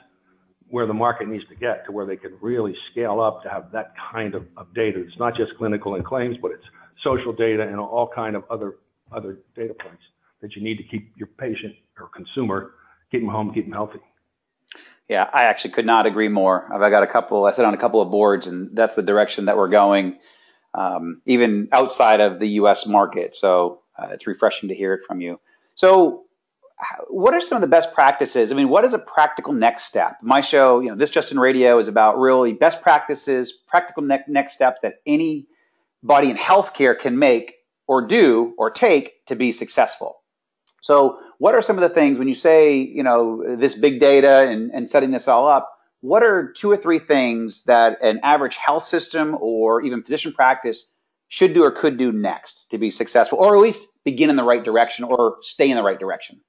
where 0.70 0.86
the 0.86 0.94
market 0.94 1.28
needs 1.28 1.44
to 1.48 1.54
get 1.54 1.84
to 1.86 1.92
where 1.92 2.06
they 2.06 2.16
can 2.16 2.32
really 2.40 2.74
scale 2.90 3.20
up 3.20 3.42
to 3.42 3.48
have 3.48 3.70
that 3.72 3.94
kind 4.12 4.34
of, 4.34 4.46
of 4.56 4.72
data. 4.74 5.00
It's 5.00 5.18
not 5.18 5.36
just 5.36 5.56
clinical 5.56 5.94
and 5.94 6.04
claims, 6.04 6.36
but 6.40 6.50
it's 6.50 6.64
social 7.02 7.32
data 7.32 7.62
and 7.62 7.78
all 7.78 8.10
kind 8.14 8.36
of 8.36 8.44
other 8.50 8.76
other 9.10 9.38
data 9.56 9.74
points 9.74 10.02
that 10.42 10.54
you 10.54 10.62
need 10.62 10.76
to 10.76 10.82
keep 10.82 11.12
your 11.16 11.28
patient 11.38 11.74
or 11.98 12.08
consumer, 12.08 12.72
keep 13.10 13.22
them 13.22 13.30
home, 13.30 13.52
keep 13.54 13.64
them 13.64 13.72
healthy. 13.72 14.00
Yeah, 15.08 15.28
I 15.32 15.44
actually 15.44 15.70
could 15.70 15.86
not 15.86 16.06
agree 16.06 16.28
more. 16.28 16.70
I've 16.72 16.90
got 16.90 17.02
a 17.02 17.06
couple, 17.06 17.46
I 17.46 17.52
sit 17.52 17.64
on 17.64 17.72
a 17.72 17.78
couple 17.78 18.02
of 18.02 18.10
boards 18.10 18.46
and 18.46 18.76
that's 18.76 18.94
the 18.94 19.02
direction 19.02 19.46
that 19.46 19.56
we're 19.56 19.68
going, 19.68 20.18
um, 20.74 21.22
even 21.24 21.68
outside 21.72 22.20
of 22.20 22.38
the 22.38 22.48
U.S. 22.48 22.86
market. 22.86 23.34
So 23.34 23.80
uh, 23.98 24.08
it's 24.10 24.26
refreshing 24.26 24.68
to 24.68 24.74
hear 24.74 24.92
it 24.92 25.00
from 25.06 25.22
you. 25.22 25.40
So 25.74 26.24
what 27.08 27.34
are 27.34 27.40
some 27.40 27.56
of 27.56 27.62
the 27.62 27.68
best 27.68 27.92
practices? 27.92 28.52
I 28.52 28.54
mean, 28.54 28.68
what 28.68 28.84
is 28.84 28.94
a 28.94 28.98
practical 28.98 29.52
next 29.52 29.84
step? 29.86 30.16
My 30.22 30.40
show, 30.40 30.80
you 30.80 30.90
know, 30.90 30.96
this 30.96 31.10
Just 31.10 31.32
in 31.32 31.38
Radio 31.38 31.78
is 31.78 31.88
about 31.88 32.18
really 32.18 32.52
best 32.52 32.82
practices, 32.82 33.52
practical 33.52 34.02
ne- 34.02 34.24
next 34.28 34.54
steps 34.54 34.80
that 34.82 35.00
anybody 35.06 36.30
in 36.30 36.36
healthcare 36.36 36.98
can 36.98 37.18
make 37.18 37.54
or 37.86 38.06
do 38.06 38.54
or 38.58 38.70
take 38.70 39.24
to 39.26 39.34
be 39.34 39.50
successful. 39.52 40.16
So 40.80 41.18
what 41.38 41.54
are 41.54 41.62
some 41.62 41.76
of 41.76 41.82
the 41.82 41.94
things 41.94 42.18
when 42.18 42.28
you 42.28 42.34
say, 42.34 42.76
you 42.76 43.02
know, 43.02 43.56
this 43.56 43.74
big 43.74 43.98
data 43.98 44.48
and, 44.48 44.70
and 44.72 44.88
setting 44.88 45.10
this 45.10 45.26
all 45.26 45.48
up? 45.48 45.72
What 46.00 46.22
are 46.22 46.52
two 46.52 46.70
or 46.70 46.76
three 46.76 47.00
things 47.00 47.64
that 47.64 47.98
an 48.02 48.20
average 48.22 48.54
health 48.54 48.84
system 48.84 49.36
or 49.40 49.82
even 49.82 50.02
physician 50.02 50.32
practice 50.32 50.84
should 51.26 51.54
do 51.54 51.64
or 51.64 51.72
could 51.72 51.98
do 51.98 52.12
next 52.12 52.66
to 52.70 52.78
be 52.78 52.90
successful, 52.90 53.38
or 53.38 53.56
at 53.56 53.60
least 53.60 53.88
begin 54.04 54.30
in 54.30 54.36
the 54.36 54.44
right 54.44 54.64
direction 54.64 55.04
or 55.04 55.38
stay 55.42 55.68
in 55.68 55.76
the 55.76 55.82
right 55.82 55.98
direction? 55.98 56.40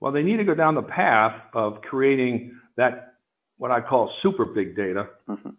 Well, 0.00 0.12
they 0.12 0.22
need 0.22 0.36
to 0.36 0.44
go 0.44 0.54
down 0.54 0.74
the 0.74 0.82
path 0.82 1.34
of 1.54 1.82
creating 1.82 2.58
that, 2.76 3.14
what 3.56 3.70
I 3.70 3.80
call 3.80 4.12
super 4.22 4.44
big 4.44 4.76
data 4.76 5.08
mm-hmm. 5.28 5.50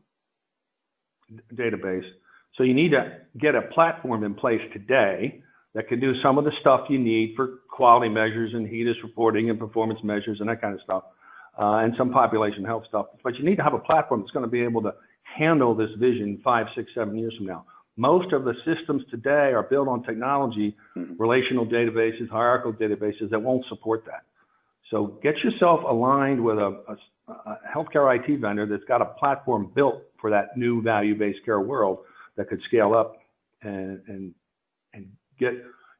database. 1.54 2.08
So 2.56 2.64
you 2.64 2.74
need 2.74 2.92
to 2.92 3.18
get 3.38 3.56
a 3.56 3.64
platform 3.74 4.24
in 4.24 4.34
place 4.34 4.62
today 4.74 5.42
that 5.76 5.88
can 5.88 6.00
do 6.00 6.14
some 6.22 6.38
of 6.38 6.46
the 6.46 6.52
stuff 6.62 6.88
you 6.90 6.98
need 6.98 7.34
for 7.36 7.60
quality 7.70 8.10
measures 8.10 8.54
and 8.54 8.68
HEDIS 8.68 9.04
reporting 9.04 9.50
and 9.50 9.60
performance 9.60 10.00
measures 10.04 10.38
and 10.40 10.50
that 10.50 10.62
kind 10.62 10.74
of 10.74 10.82
stuff, 10.82 11.04
uh, 11.60 11.78
and 11.78 11.94
some 11.98 12.12
population 12.12 12.66
health 12.66 12.84
stuff. 12.88 13.08
But 13.24 13.36
you 13.36 13.46
need 13.46 13.58
to 13.58 13.64
have 13.64 13.74
a 13.74 13.80
platform 13.80 14.22
that's 14.22 14.32
going 14.32 14.46
to 14.46 14.52
be 14.52 14.62
able 14.62 14.82
to 14.84 14.94
handle 15.24 15.76
this 15.76 15.92
vision 16.00 16.42
five, 16.44 16.68
six, 16.76 16.90
seven 16.96 17.18
years 17.18 17.34
from 17.38 17.46
now. 17.46 17.66
Most 18.00 18.32
of 18.32 18.46
the 18.46 18.54
systems 18.64 19.04
today 19.12 19.52
are 19.52 19.64
built 19.64 19.90
on 19.90 20.04
technology, 20.04 20.78
mm-hmm. 20.96 21.22
relational 21.22 21.66
databases, 21.66 22.30
hierarchical 22.30 22.72
databases 22.72 23.30
that 23.30 23.42
won't 23.42 23.66
support 23.68 24.06
that. 24.06 24.24
So 24.90 25.20
get 25.22 25.36
yourself 25.40 25.82
aligned 25.86 26.42
with 26.42 26.60
a, 26.60 26.96
a, 27.28 27.32
a 27.34 27.60
healthcare 27.76 28.18
IT 28.18 28.40
vendor 28.40 28.66
that's 28.66 28.86
got 28.86 29.02
a 29.02 29.06
platform 29.06 29.70
built 29.76 30.02
for 30.22 30.30
that 30.30 30.56
new 30.56 30.82
value-based 30.82 31.40
care 31.44 31.60
world 31.60 32.00
that 32.38 32.48
could 32.48 32.62
scale 32.70 32.94
up 32.96 33.18
and, 33.64 34.02
and, 34.08 34.34
and 34.94 35.08
get 35.38 35.52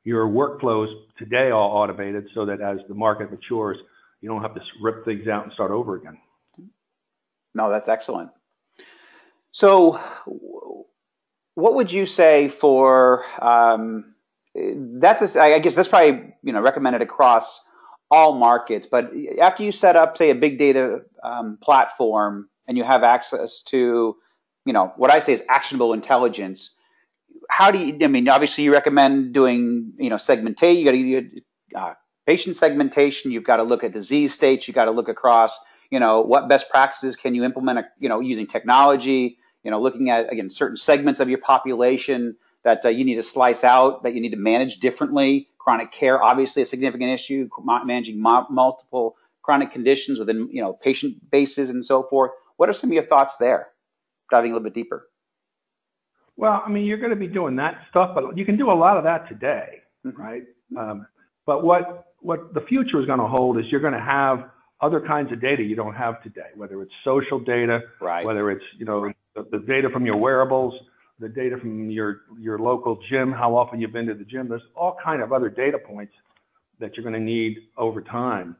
your 0.06 0.26
workflows 0.30 0.88
today 1.18 1.52
all 1.52 1.70
automated 1.70 2.30
so 2.34 2.46
that 2.46 2.62
as 2.62 2.78
the 2.88 2.96
market 2.96 3.30
matures, 3.30 3.78
you 4.22 4.30
don't 4.30 4.42
have 4.42 4.56
to 4.56 4.62
rip 4.82 5.04
things 5.04 5.28
out 5.28 5.44
and 5.44 5.52
start 5.52 5.72
over 5.72 5.96
again. 5.96 6.18
No, 7.54 7.70
that's 7.70 7.90
excellent. 7.90 8.32
So, 9.52 10.00
what 11.60 11.76
would 11.76 11.92
you 11.92 12.06
say 12.06 12.50
for 12.50 13.26
um, 13.42 14.16
that's 14.56 15.36
a, 15.36 15.42
I 15.42 15.60
guess 15.60 15.76
that's 15.76 15.88
probably 15.88 16.34
you 16.44 16.54
know 16.54 16.62
recommended 16.62 17.02
across 17.02 17.60
all 18.12 18.34
markets. 18.34 18.88
But 18.90 19.12
after 19.40 19.64
you 19.64 19.72
set 19.72 19.96
up, 19.96 20.18
say, 20.18 20.30
a 20.30 20.36
big 20.36 20.58
data 20.58 21.02
um, 21.24 21.58
platform 21.62 22.50
and 22.68 22.78
you 22.78 22.84
have 22.84 23.04
access 23.04 23.62
to, 23.68 24.16
you 24.66 24.74
know, 24.74 24.94
what 24.98 25.12
I 25.12 25.20
say 25.20 25.34
is 25.34 25.44
actionable 25.48 25.94
intelligence, 25.94 26.76
how 27.50 27.72
do 27.72 27.80
you? 27.80 27.98
I 28.02 28.08
mean, 28.08 28.28
obviously, 28.30 28.64
you 28.64 28.74
recommend 28.74 29.34
doing, 29.34 29.94
you 29.98 30.10
know, 30.10 30.18
segmentation. 30.18 30.80
You 30.80 30.86
got 30.86 30.92
to 30.92 31.80
uh, 31.80 31.94
patient 32.28 32.56
segmentation. 32.56 33.32
You've 33.32 33.44
got 33.44 33.58
to 33.58 33.64
look 33.64 33.84
at 33.84 33.92
disease 33.92 34.34
states. 34.34 34.68
You 34.68 34.74
got 34.74 34.86
to 34.86 34.92
look 34.92 35.10
across, 35.10 35.58
you 35.90 36.00
know, 36.00 36.22
what 36.22 36.48
best 36.48 36.70
practices 36.70 37.16
can 37.16 37.34
you 37.34 37.44
implement, 37.44 37.86
you 38.00 38.10
know, 38.10 38.20
using 38.20 38.46
technology. 38.48 39.38
You 39.64 39.72
know, 39.72 39.80
looking 39.80 40.10
at 40.10 40.32
again 40.32 40.50
certain 40.50 40.78
segments 40.78 41.20
of 41.20 41.30
your 41.30 41.40
population 41.40 42.36
that 42.64 42.84
uh, 42.86 42.90
you 42.90 43.06
need 43.06 43.16
to 43.16 43.24
slice 43.24 43.64
out, 43.64 44.04
that 44.04 44.14
you 44.14 44.22
need 44.22 44.32
to 44.32 44.38
manage 44.38 44.80
differently. 44.80 45.48
Chronic 45.58 45.92
care, 45.92 46.22
obviously, 46.22 46.62
a 46.62 46.66
significant 46.66 47.12
issue. 47.12 47.50
Managing 47.64 48.22
mo- 48.22 48.48
multiple 48.50 49.16
chronic 49.42 49.72
conditions 49.72 50.20
within, 50.20 50.50
you 50.52 50.62
know, 50.62 50.74
patient 50.74 51.32
bases 51.32 51.70
and 51.70 51.86
so 51.86 52.04
forth. 52.04 52.32
What 52.58 52.70
are 52.70 52.74
some 52.74 52.90
of 52.90 52.94
your 52.94 53.06
thoughts 53.06 53.36
there? 53.38 53.70
Diving 54.32 54.52
a 54.52 54.56
little 54.56 54.64
bit 54.64 54.74
deeper. 54.74 55.08
Well, 56.36 56.64
I 56.66 56.70
mean, 56.70 56.86
you're 56.86 56.98
going 56.98 57.10
to 57.10 57.16
be 57.16 57.28
doing 57.28 57.56
that 57.58 57.82
stuff, 57.90 58.12
but 58.16 58.38
you 58.38 58.46
can 58.46 58.58
do 58.58 58.72
a 58.72 58.74
lot 58.74 58.98
of 58.98 59.04
that 59.04 59.28
today, 59.28 59.82
mm-hmm. 60.06 60.22
right? 60.22 60.44
Um, 60.78 61.08
but 61.46 61.64
what 61.64 62.14
what 62.22 62.54
the 62.54 62.62
future 62.62 63.00
is 63.00 63.06
going 63.06 63.20
to 63.20 63.28
hold 63.28 63.58
is 63.58 63.66
you're 63.72 63.82
going 63.82 63.94
to 63.94 64.00
have 64.00 64.50
other 64.82 65.02
kinds 65.02 65.32
of 65.32 65.42
data 65.42 65.64
you 65.64 65.76
don't 65.76 65.96
have 65.96 66.22
today, 66.22 66.50
whether 66.56 66.82
it's 66.82 66.92
social 67.04 67.40
data, 67.40 67.82
right. 68.00 68.26
whether 68.26 68.52
it's 68.52 68.64
you 68.78 68.86
know 68.86 69.12
the, 69.52 69.60
data 69.60 69.90
from 69.92 70.06
your 70.06 70.18
wearables, 70.18 70.74
the 71.20 71.30
data 71.30 71.58
from 71.58 71.90
your 71.90 72.22
your 72.40 72.60
local 72.60 73.00
gym, 73.10 73.32
how 73.32 73.56
often 73.56 73.80
you've 73.80 73.94
been 73.94 74.08
to 74.08 74.14
the 74.14 74.24
gym. 74.24 74.48
There's 74.48 74.62
all 74.76 74.98
kind 75.04 75.22
of 75.22 75.34
other 75.34 75.50
data 75.50 75.78
points 75.78 76.14
that 76.80 76.96
you're 76.96 77.04
going 77.04 77.20
to 77.20 77.20
need 77.20 77.58
over 77.78 78.02
time. 78.02 78.56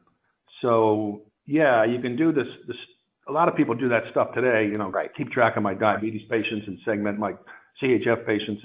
So 0.62 1.22
yeah, 1.46 1.84
you 1.84 2.00
can 2.00 2.16
do 2.16 2.32
this. 2.32 2.46
This 2.66 2.76
a 3.28 3.32
lot 3.32 3.48
of 3.48 3.56
people 3.56 3.74
do 3.74 3.88
that 3.88 4.02
stuff 4.10 4.34
today. 4.34 4.68
You 4.70 4.78
know, 4.78 4.90
Right. 4.90 5.10
keep 5.16 5.30
track 5.30 5.56
of 5.56 5.62
my 5.62 5.74
diabetes 5.74 6.22
patients 6.28 6.66
and 6.66 6.78
segment 6.84 7.18
my 7.18 7.34
CHF 7.82 8.26
patients. 8.26 8.62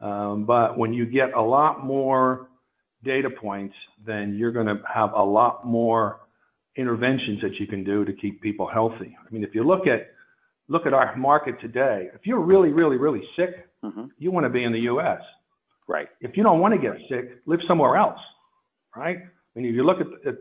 Um, 0.00 0.44
but 0.44 0.78
when 0.78 0.92
you 0.92 1.06
get 1.06 1.34
a 1.34 1.42
lot 1.42 1.84
more 1.84 2.48
data 3.04 3.28
points, 3.30 3.74
then 4.06 4.36
you're 4.36 4.52
going 4.52 4.66
to 4.66 4.80
have 4.92 5.12
a 5.12 5.22
lot 5.22 5.66
more 5.66 6.20
interventions 6.76 7.40
that 7.42 7.54
you 7.60 7.66
can 7.66 7.84
do 7.84 8.04
to 8.04 8.12
keep 8.12 8.40
people 8.40 8.66
healthy. 8.66 9.16
I 9.18 9.32
mean, 9.32 9.44
if 9.44 9.54
you 9.54 9.64
look 9.64 9.86
at 9.86 10.13
look 10.68 10.86
at 10.86 10.94
our 10.94 11.14
market 11.16 11.60
today, 11.60 12.08
if 12.14 12.22
you're 12.24 12.40
really, 12.40 12.70
really, 12.70 12.96
really 12.96 13.22
sick, 13.36 13.68
hmm 13.82 14.06
you 14.18 14.30
want 14.30 14.44
to 14.44 14.50
be 14.50 14.64
in 14.64 14.72
the 14.72 14.80
U.S. 14.80 15.20
Right. 15.86 16.08
If 16.20 16.36
you 16.36 16.42
don't 16.42 16.60
want 16.60 16.72
to 16.74 16.80
get 16.80 16.96
sick, 17.10 17.42
live 17.46 17.60
somewhere 17.68 17.96
else, 17.96 18.18
right? 18.96 19.18
I 19.18 19.58
mean, 19.58 19.66
if 19.68 19.74
you 19.74 19.84
look 19.84 19.98
at, 20.00 20.06
at 20.26 20.36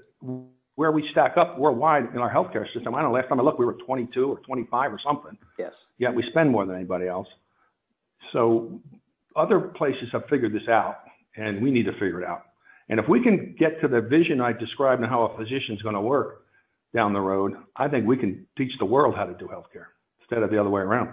where 0.75 0.91
we 0.91 1.07
stack 1.11 1.35
up 1.37 1.59
worldwide 1.59 2.05
in 2.13 2.19
our 2.19 2.33
healthcare 2.33 2.65
system, 2.73 2.95
I 2.95 3.01
don't 3.01 3.11
know, 3.11 3.17
last 3.17 3.27
time 3.27 3.39
I 3.39 3.43
looked, 3.43 3.59
we 3.59 3.65
were 3.65 3.77
22 3.85 4.31
or 4.31 4.39
25 4.39 4.93
or 4.93 4.99
something. 5.05 5.37
Yes. 5.59 5.87
Yet 5.97 6.13
we 6.13 6.23
spend 6.29 6.49
more 6.49 6.65
than 6.65 6.75
anybody 6.75 7.07
else. 7.07 7.27
So 8.31 8.79
other 9.35 9.59
places 9.59 10.07
have 10.13 10.23
figured 10.29 10.53
this 10.53 10.67
out, 10.69 10.99
and 11.35 11.61
we 11.61 11.69
need 11.69 11.83
to 11.83 11.93
figure 11.93 12.21
it 12.21 12.27
out. 12.27 12.43
And 12.89 12.99
if 12.99 13.07
we 13.07 13.21
can 13.21 13.55
get 13.59 13.81
to 13.81 13.87
the 13.87 14.01
vision 14.01 14.39
I 14.41 14.53
described 14.53 15.01
and 15.01 15.09
how 15.09 15.23
a 15.23 15.37
physician's 15.37 15.81
going 15.81 15.95
to 15.95 16.01
work 16.01 16.45
down 16.95 17.11
the 17.13 17.21
road, 17.21 17.55
I 17.75 17.87
think 17.87 18.07
we 18.07 18.17
can 18.17 18.45
teach 18.57 18.71
the 18.79 18.85
world 18.85 19.15
how 19.15 19.25
to 19.25 19.33
do 19.33 19.47
healthcare 19.47 19.87
instead 20.33 20.43
of 20.43 20.49
the 20.49 20.59
other 20.59 20.69
way 20.69 20.81
around. 20.81 21.09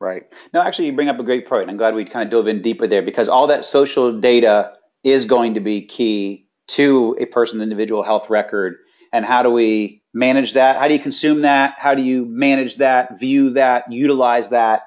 Right. 0.00 0.32
No, 0.52 0.62
actually, 0.62 0.86
you 0.86 0.92
bring 0.92 1.08
up 1.08 1.18
a 1.18 1.24
great 1.24 1.48
point. 1.48 1.68
I'm 1.68 1.76
glad 1.76 1.94
we 1.94 2.04
kind 2.04 2.24
of 2.24 2.30
dove 2.30 2.46
in 2.46 2.62
deeper 2.62 2.86
there 2.86 3.02
because 3.02 3.28
all 3.28 3.48
that 3.48 3.66
social 3.66 4.18
data 4.20 4.72
is 5.02 5.24
going 5.24 5.54
to 5.54 5.60
be 5.60 5.86
key 5.86 6.46
to 6.68 7.16
a 7.18 7.26
person's 7.26 7.62
individual 7.62 8.02
health 8.02 8.30
record. 8.30 8.76
And 9.12 9.24
how 9.24 9.42
do 9.42 9.50
we 9.50 10.02
manage 10.14 10.54
that? 10.54 10.78
How 10.78 10.88
do 10.88 10.94
you 10.94 11.00
consume 11.00 11.42
that? 11.42 11.74
How 11.78 11.94
do 11.94 12.02
you 12.02 12.24
manage 12.24 12.76
that, 12.76 13.18
view 13.18 13.50
that, 13.50 13.90
utilize 13.92 14.50
that 14.50 14.82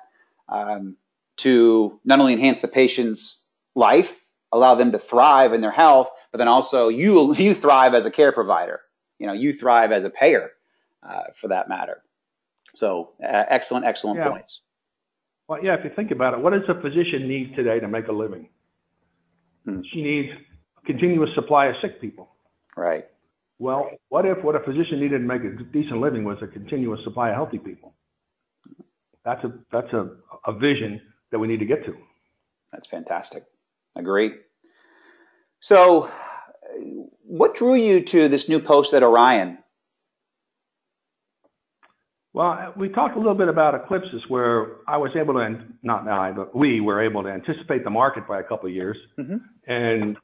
um, 0.50 0.98
to 1.38 2.00
not 2.06 2.20
only 2.20 2.34
enhance 2.34 2.60
the 2.60 2.68
patient's 2.68 3.42
life, 3.76 4.16
allow 4.52 4.76
them 4.76 4.92
to 4.92 5.00
thrive 5.00 5.54
in 5.54 5.62
their 5.62 5.72
health, 5.72 6.10
but 6.32 6.38
then 6.38 6.48
also 6.48 6.90
you 6.90 7.36
you 7.38 7.54
thrive 7.54 7.94
as 7.94 8.06
a 8.06 8.12
care 8.12 8.32
provider. 8.32 8.82
You 9.20 9.28
know, 9.28 9.34
you 9.34 9.54
thrive 9.54 9.92
as 9.92 10.04
a 10.04 10.10
payer, 10.10 10.52
uh, 11.08 11.24
for 11.36 11.50
that 11.50 11.70
matter. 11.70 12.02
So, 12.76 13.12
uh, 13.24 13.46
excellent, 13.50 13.86
excellent 13.86 14.20
Yeah. 14.20 14.30
points. 14.30 14.60
Well, 15.48 15.64
yeah, 15.64 15.76
if 15.76 15.84
you 15.84 15.92
think 15.96 16.12
about 16.12 16.34
it, 16.34 16.40
what 16.40 16.54
does 16.54 16.68
a 16.70 16.82
physician 16.82 17.28
need 17.28 17.56
today 17.56 17.80
to 17.80 17.88
make 17.88 18.08
a 18.08 18.12
living? 18.12 18.50
Hmm. 19.66 19.82
She 19.92 20.02
needs 20.02 20.30
a 20.82 20.86
continuous 20.86 21.34
supply 21.36 21.68
of 21.68 21.76
sick 21.82 22.00
people. 22.02 22.30
Right. 22.76 23.06
Well, 23.60 23.92
what 24.10 24.26
if 24.26 24.44
what 24.44 24.56
a 24.56 24.60
physician 24.60 25.00
needed 25.00 25.20
to 25.20 25.24
make 25.24 25.44
a 25.44 25.52
decent 25.72 26.02
living 26.02 26.24
was 26.24 26.38
a 26.42 26.48
continuous 26.48 27.04
supply 27.04 27.30
of 27.30 27.36
healthy 27.36 27.60
people? 27.60 27.94
That's 29.24 29.44
a 29.44 29.54
that's 29.72 29.94
a, 29.94 30.10
a 30.46 30.54
vision 30.54 31.02
that 31.32 31.40
we 31.40 31.48
need 31.48 31.60
to 31.60 31.66
get 31.66 31.86
to. 31.86 31.96
That's 32.72 32.88
fantastic. 32.88 33.44
Agree. 33.96 34.34
So, 35.60 36.10
what 37.24 37.56
drew 37.56 37.76
you 37.76 38.02
to 38.04 38.28
this 38.28 38.50
new 38.50 38.60
post 38.60 38.94
at 38.94 39.04
Orion? 39.04 39.60
Well, 42.34 42.74
we 42.76 42.90
talked 42.90 43.16
a 43.16 43.20
little 43.20 43.36
bit 43.36 43.48
about 43.48 43.76
Eclipsys 43.88 44.28
where 44.28 44.78
I 44.88 44.98
was 44.98 45.12
able 45.16 45.36
to, 45.36 45.56
not 45.84 46.08
I, 46.08 46.32
but 46.32 46.56
we 46.56 46.82
were 46.82 47.02
able 47.04 47.22
to 47.24 47.30
anticipate 47.30 47.84
the 47.84 47.92
market 47.92 48.28
by 48.28 48.40
a 48.40 48.44
couple 48.44 48.68
of 48.68 48.74
years 48.74 48.98
Mhm. 49.20 49.40
and, 49.68 50.18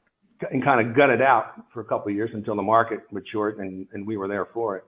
and 0.50 0.64
kind 0.64 0.84
of 0.88 0.96
gut 0.96 1.10
it 1.10 1.22
out 1.22 1.62
for 1.72 1.80
a 1.80 1.84
couple 1.84 2.08
of 2.10 2.16
years 2.16 2.30
until 2.34 2.56
the 2.56 2.62
market 2.62 3.00
matured 3.12 3.58
and, 3.58 3.86
and 3.92 4.04
we 4.04 4.16
were 4.16 4.26
there 4.26 4.46
for 4.46 4.76
it. 4.76 4.84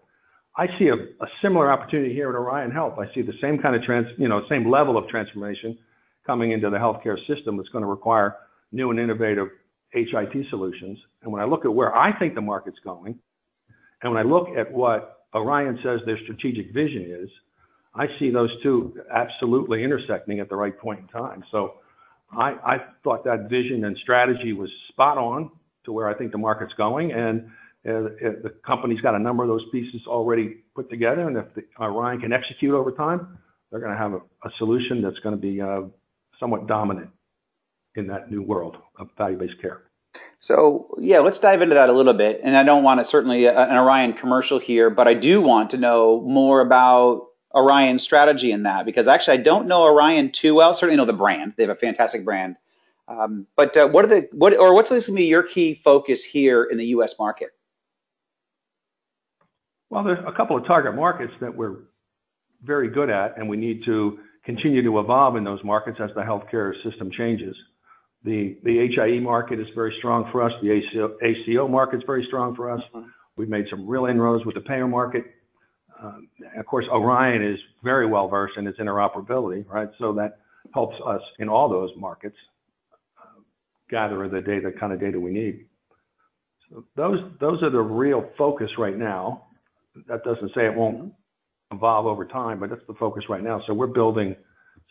I 0.56 0.66
see 0.78 0.88
a, 0.88 0.94
a 0.94 1.28
similar 1.40 1.70
opportunity 1.70 2.12
here 2.12 2.28
at 2.28 2.34
Orion 2.34 2.72
Health. 2.72 2.98
I 2.98 3.12
see 3.14 3.22
the 3.22 3.32
same 3.40 3.58
kind 3.58 3.76
of 3.76 3.82
trans, 3.84 4.08
you 4.18 4.28
know, 4.28 4.42
same 4.48 4.68
level 4.68 4.98
of 4.98 5.08
transformation 5.08 5.78
coming 6.26 6.50
into 6.50 6.70
the 6.70 6.76
healthcare 6.76 7.16
system 7.28 7.56
that's 7.56 7.68
going 7.68 7.82
to 7.82 7.88
require 7.88 8.36
new 8.72 8.90
and 8.90 8.98
innovative 8.98 9.48
HIT 9.92 10.46
solutions. 10.50 10.98
And 11.22 11.32
when 11.32 11.40
I 11.40 11.44
look 11.44 11.64
at 11.64 11.72
where 11.72 11.94
I 11.94 12.18
think 12.18 12.34
the 12.34 12.40
market's 12.40 12.78
going, 12.84 13.18
and 14.02 14.12
when 14.12 14.26
I 14.26 14.28
look 14.28 14.48
at 14.58 14.70
what 14.72 15.21
Orion 15.34 15.78
says 15.82 16.00
their 16.06 16.18
strategic 16.24 16.72
vision 16.72 17.06
is, 17.22 17.28
I 17.94 18.06
see 18.18 18.30
those 18.30 18.50
two 18.62 18.98
absolutely 19.14 19.84
intersecting 19.84 20.40
at 20.40 20.48
the 20.48 20.56
right 20.56 20.78
point 20.78 21.00
in 21.00 21.08
time. 21.08 21.44
So 21.50 21.74
I, 22.32 22.54
I 22.64 22.76
thought 23.04 23.24
that 23.24 23.48
vision 23.50 23.84
and 23.84 23.96
strategy 24.02 24.52
was 24.52 24.70
spot 24.88 25.18
on 25.18 25.50
to 25.84 25.92
where 25.92 26.08
I 26.08 26.14
think 26.14 26.32
the 26.32 26.38
market's 26.38 26.72
going. 26.74 27.12
And 27.12 27.50
uh, 27.86 27.90
uh, 27.90 28.08
the 28.42 28.54
company's 28.66 29.00
got 29.00 29.14
a 29.14 29.18
number 29.18 29.42
of 29.42 29.48
those 29.48 29.64
pieces 29.70 30.00
already 30.06 30.58
put 30.74 30.88
together. 30.88 31.28
And 31.28 31.36
if 31.36 31.46
the, 31.54 31.64
Orion 31.80 32.20
can 32.20 32.32
execute 32.32 32.74
over 32.74 32.92
time, 32.92 33.38
they're 33.70 33.80
going 33.80 33.92
to 33.92 33.98
have 33.98 34.12
a, 34.12 34.18
a 34.18 34.50
solution 34.58 35.02
that's 35.02 35.18
going 35.18 35.34
to 35.34 35.40
be 35.40 35.60
uh, 35.60 35.82
somewhat 36.38 36.66
dominant 36.66 37.10
in 37.94 38.06
that 38.06 38.30
new 38.30 38.42
world 38.42 38.76
of 38.98 39.08
value-based 39.18 39.60
care. 39.60 39.82
So, 40.42 40.96
yeah, 40.98 41.20
let's 41.20 41.38
dive 41.38 41.62
into 41.62 41.76
that 41.76 41.88
a 41.88 41.92
little 41.92 42.14
bit. 42.14 42.40
And 42.42 42.56
I 42.56 42.64
don't 42.64 42.82
want 42.82 42.98
to 42.98 43.04
certainly 43.04 43.46
uh, 43.46 43.64
an 43.64 43.78
Orion 43.78 44.14
commercial 44.14 44.58
here, 44.58 44.90
but 44.90 45.06
I 45.06 45.14
do 45.14 45.40
want 45.40 45.70
to 45.70 45.76
know 45.76 46.20
more 46.20 46.60
about 46.60 47.28
Orion's 47.54 48.02
strategy 48.02 48.50
in 48.50 48.64
that 48.64 48.84
because 48.84 49.06
actually 49.06 49.38
I 49.38 49.42
don't 49.42 49.68
know 49.68 49.84
Orion 49.84 50.32
too 50.32 50.56
well. 50.56 50.74
Certainly 50.74 50.96
know 50.96 51.04
the 51.04 51.12
brand; 51.12 51.54
they 51.56 51.62
have 51.62 51.70
a 51.70 51.76
fantastic 51.76 52.24
brand. 52.24 52.56
Um, 53.06 53.46
but 53.56 53.76
uh, 53.76 53.86
what 53.88 54.04
are 54.04 54.08
the 54.08 54.28
what 54.32 54.58
or 54.58 54.74
what's 54.74 54.90
going 54.90 55.00
to 55.00 55.12
be 55.12 55.26
your 55.26 55.44
key 55.44 55.80
focus 55.84 56.24
here 56.24 56.64
in 56.64 56.76
the 56.76 56.86
U.S. 56.86 57.14
market? 57.20 57.50
Well, 59.90 60.02
there's 60.02 60.24
a 60.26 60.32
couple 60.32 60.56
of 60.56 60.66
target 60.66 60.96
markets 60.96 61.34
that 61.40 61.56
we're 61.56 61.76
very 62.64 62.90
good 62.90 63.10
at, 63.10 63.38
and 63.38 63.48
we 63.48 63.56
need 63.56 63.84
to 63.84 64.18
continue 64.44 64.82
to 64.82 64.98
evolve 64.98 65.36
in 65.36 65.44
those 65.44 65.62
markets 65.62 65.98
as 66.02 66.10
the 66.16 66.22
healthcare 66.22 66.72
system 66.82 67.12
changes. 67.16 67.54
The, 68.24 68.56
the 68.62 68.88
HIE 68.94 69.18
market 69.20 69.58
is 69.58 69.66
very 69.74 69.94
strong 69.98 70.28
for 70.30 70.42
us. 70.42 70.52
The 70.62 70.70
ACO, 71.22 71.68
market 71.68 71.96
is 71.96 72.02
very 72.06 72.24
strong 72.28 72.54
for 72.54 72.70
us. 72.70 72.80
Mhm. 72.94 73.06
We've 73.36 73.48
made 73.48 73.66
some 73.70 73.86
real 73.88 74.06
inroads 74.06 74.44
with 74.44 74.54
the 74.54 74.60
payer 74.60 74.86
market. 74.86 75.24
Um, 76.00 76.28
of 76.56 76.66
course, 76.66 76.86
Orion 76.90 77.42
is 77.42 77.58
very 77.82 78.06
well 78.06 78.28
versed 78.28 78.56
in 78.58 78.66
its 78.66 78.78
interoperability, 78.78 79.68
right? 79.68 79.88
So 79.98 80.12
that 80.14 80.38
helps 80.74 80.96
us 81.04 81.20
in 81.38 81.48
all 81.48 81.68
those 81.68 81.90
markets 81.96 82.36
uh, 83.18 83.40
gather 83.90 84.28
the 84.28 84.40
data, 84.40 84.70
kind 84.78 84.92
of 84.92 85.00
data 85.00 85.18
we 85.18 85.32
need. 85.32 85.66
So 86.70 86.84
those 86.96 87.20
those 87.40 87.62
are 87.62 87.70
the 87.70 87.80
real 87.80 88.28
focus 88.36 88.70
right 88.78 88.96
now. 88.96 89.46
That 90.08 90.24
doesn't 90.24 90.52
say 90.54 90.66
it 90.66 90.74
won't 90.74 91.12
evolve 91.72 92.06
over 92.06 92.24
time, 92.24 92.60
but 92.60 92.70
that's 92.70 92.86
the 92.86 92.94
focus 92.94 93.24
right 93.28 93.42
now. 93.42 93.62
So 93.66 93.74
we're 93.74 93.86
building 93.86 94.36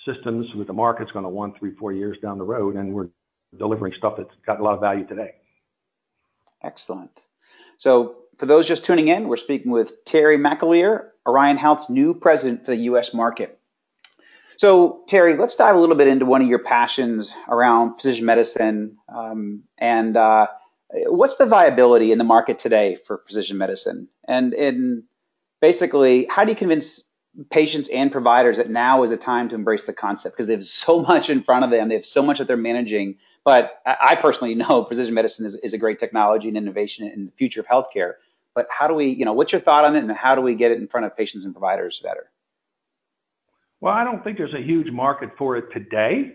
systems 0.05 0.47
with 0.55 0.67
the 0.67 0.73
market's 0.73 1.11
going 1.11 1.23
to 1.23 1.29
want 1.29 1.57
three, 1.59 1.75
four 1.75 1.93
years 1.93 2.17
down 2.21 2.37
the 2.37 2.43
road, 2.43 2.75
and 2.75 2.93
we're 2.93 3.07
delivering 3.57 3.93
stuff 3.97 4.15
that's 4.17 4.33
got 4.45 4.59
a 4.59 4.63
lot 4.63 4.73
of 4.73 4.79
value 4.79 5.05
today. 5.05 5.35
Excellent. 6.63 7.19
So, 7.77 8.17
for 8.37 8.45
those 8.45 8.67
just 8.67 8.85
tuning 8.85 9.07
in, 9.07 9.27
we're 9.27 9.37
speaking 9.37 9.71
with 9.71 10.03
Terry 10.05 10.37
McAleer, 10.37 11.09
Orion 11.27 11.57
Health's 11.57 11.89
new 11.89 12.13
president 12.13 12.65
for 12.65 12.71
the 12.71 12.83
U.S. 12.83 13.13
market. 13.13 13.59
So, 14.57 15.01
Terry, 15.07 15.37
let's 15.37 15.55
dive 15.55 15.75
a 15.75 15.79
little 15.79 15.95
bit 15.95 16.07
into 16.07 16.25
one 16.25 16.41
of 16.41 16.47
your 16.47 16.63
passions 16.63 17.33
around 17.47 17.93
precision 17.93 18.25
medicine. 18.25 18.97
Um, 19.09 19.63
and 19.77 20.15
uh, 20.15 20.47
what's 21.07 21.37
the 21.37 21.45
viability 21.45 22.11
in 22.11 22.17
the 22.17 22.23
market 22.23 22.59
today 22.59 22.97
for 23.07 23.17
precision 23.17 23.57
medicine? 23.57 24.07
And 24.27 24.53
in 24.53 25.03
basically, 25.61 26.27
how 26.29 26.43
do 26.43 26.51
you 26.51 26.55
convince 26.55 27.03
patients 27.49 27.89
and 27.89 28.11
providers 28.11 28.57
that 28.57 28.69
now 28.69 29.03
is 29.03 29.11
a 29.11 29.17
time 29.17 29.49
to 29.49 29.55
embrace 29.55 29.83
the 29.83 29.93
concept 29.93 30.35
because 30.35 30.47
they 30.47 30.53
have 30.53 30.65
so 30.65 31.01
much 31.07 31.29
in 31.29 31.43
front 31.43 31.65
of 31.65 31.71
them, 31.71 31.89
they 31.89 31.95
have 31.95 32.05
so 32.05 32.21
much 32.21 32.39
that 32.39 32.47
they're 32.47 32.57
managing. 32.57 33.17
But 33.43 33.81
I 33.85 34.15
personally 34.15 34.55
know 34.55 34.83
precision 34.85 35.13
medicine 35.13 35.45
is, 35.45 35.55
is 35.55 35.73
a 35.73 35.77
great 35.77 35.99
technology 35.99 36.47
and 36.47 36.57
innovation 36.57 37.07
in 37.07 37.25
the 37.25 37.31
future 37.31 37.59
of 37.61 37.67
healthcare. 37.67 38.13
But 38.53 38.67
how 38.69 38.87
do 38.87 38.93
we, 38.93 39.07
you 39.07 39.25
know, 39.25 39.33
what's 39.33 39.51
your 39.51 39.61
thought 39.61 39.85
on 39.85 39.95
it, 39.95 39.99
and 39.99 40.11
how 40.11 40.35
do 40.35 40.41
we 40.41 40.55
get 40.55 40.71
it 40.71 40.77
in 40.77 40.87
front 40.87 41.05
of 41.05 41.15
patients 41.15 41.45
and 41.45 41.53
providers 41.53 41.99
better? 42.03 42.29
Well, 43.79 43.93
I 43.93 44.03
don't 44.03 44.23
think 44.23 44.37
there's 44.37 44.53
a 44.53 44.61
huge 44.61 44.91
market 44.91 45.29
for 45.37 45.57
it 45.57 45.65
today, 45.73 46.33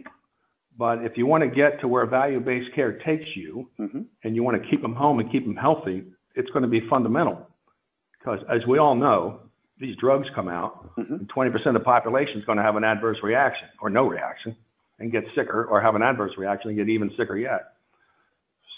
but 0.77 1.05
if 1.05 1.17
you 1.17 1.27
want 1.27 1.45
to 1.45 1.49
get 1.49 1.81
to 1.81 1.89
where 1.89 2.07
value-based 2.07 2.75
care 2.75 2.99
takes 2.99 3.29
you, 3.37 3.71
hmm 3.77 4.03
and 4.25 4.35
you 4.35 4.43
want 4.43 4.61
to 4.61 4.69
keep 4.69 4.83
them 4.83 4.95
home 4.95 5.21
and 5.21 5.31
keep 5.31 5.45
them 5.45 5.55
healthy, 5.55 6.03
it's 6.35 6.51
going 6.51 6.63
to 6.63 6.69
be 6.69 6.81
fundamental. 6.89 7.47
Because 8.19 8.41
as 8.51 8.67
we 8.67 8.79
all 8.79 8.97
know, 8.97 9.41
these 9.79 9.95
drugs 9.97 10.27
come 10.35 10.49
out, 10.49 10.97
Mhm. 10.97 11.21
and 11.21 11.29
20% 11.29 11.67
of 11.67 11.75
the 11.75 11.81
population 11.81 12.39
is 12.39 12.45
going 12.45 12.57
to 12.59 12.65
have 12.65 12.77
an 12.77 12.83
adverse 12.83 13.19
reaction 13.23 13.69
or 13.81 13.91
no 13.91 14.09
reaction 14.09 14.57
and 14.99 15.13
get 15.13 15.25
sicker 15.35 15.65
or 15.65 15.81
have 15.81 15.95
an 15.95 16.03
adverse 16.03 16.33
reaction 16.39 16.71
and 16.71 16.79
get 16.79 16.89
even 16.89 17.11
sicker 17.17 17.37
yet. 17.37 17.75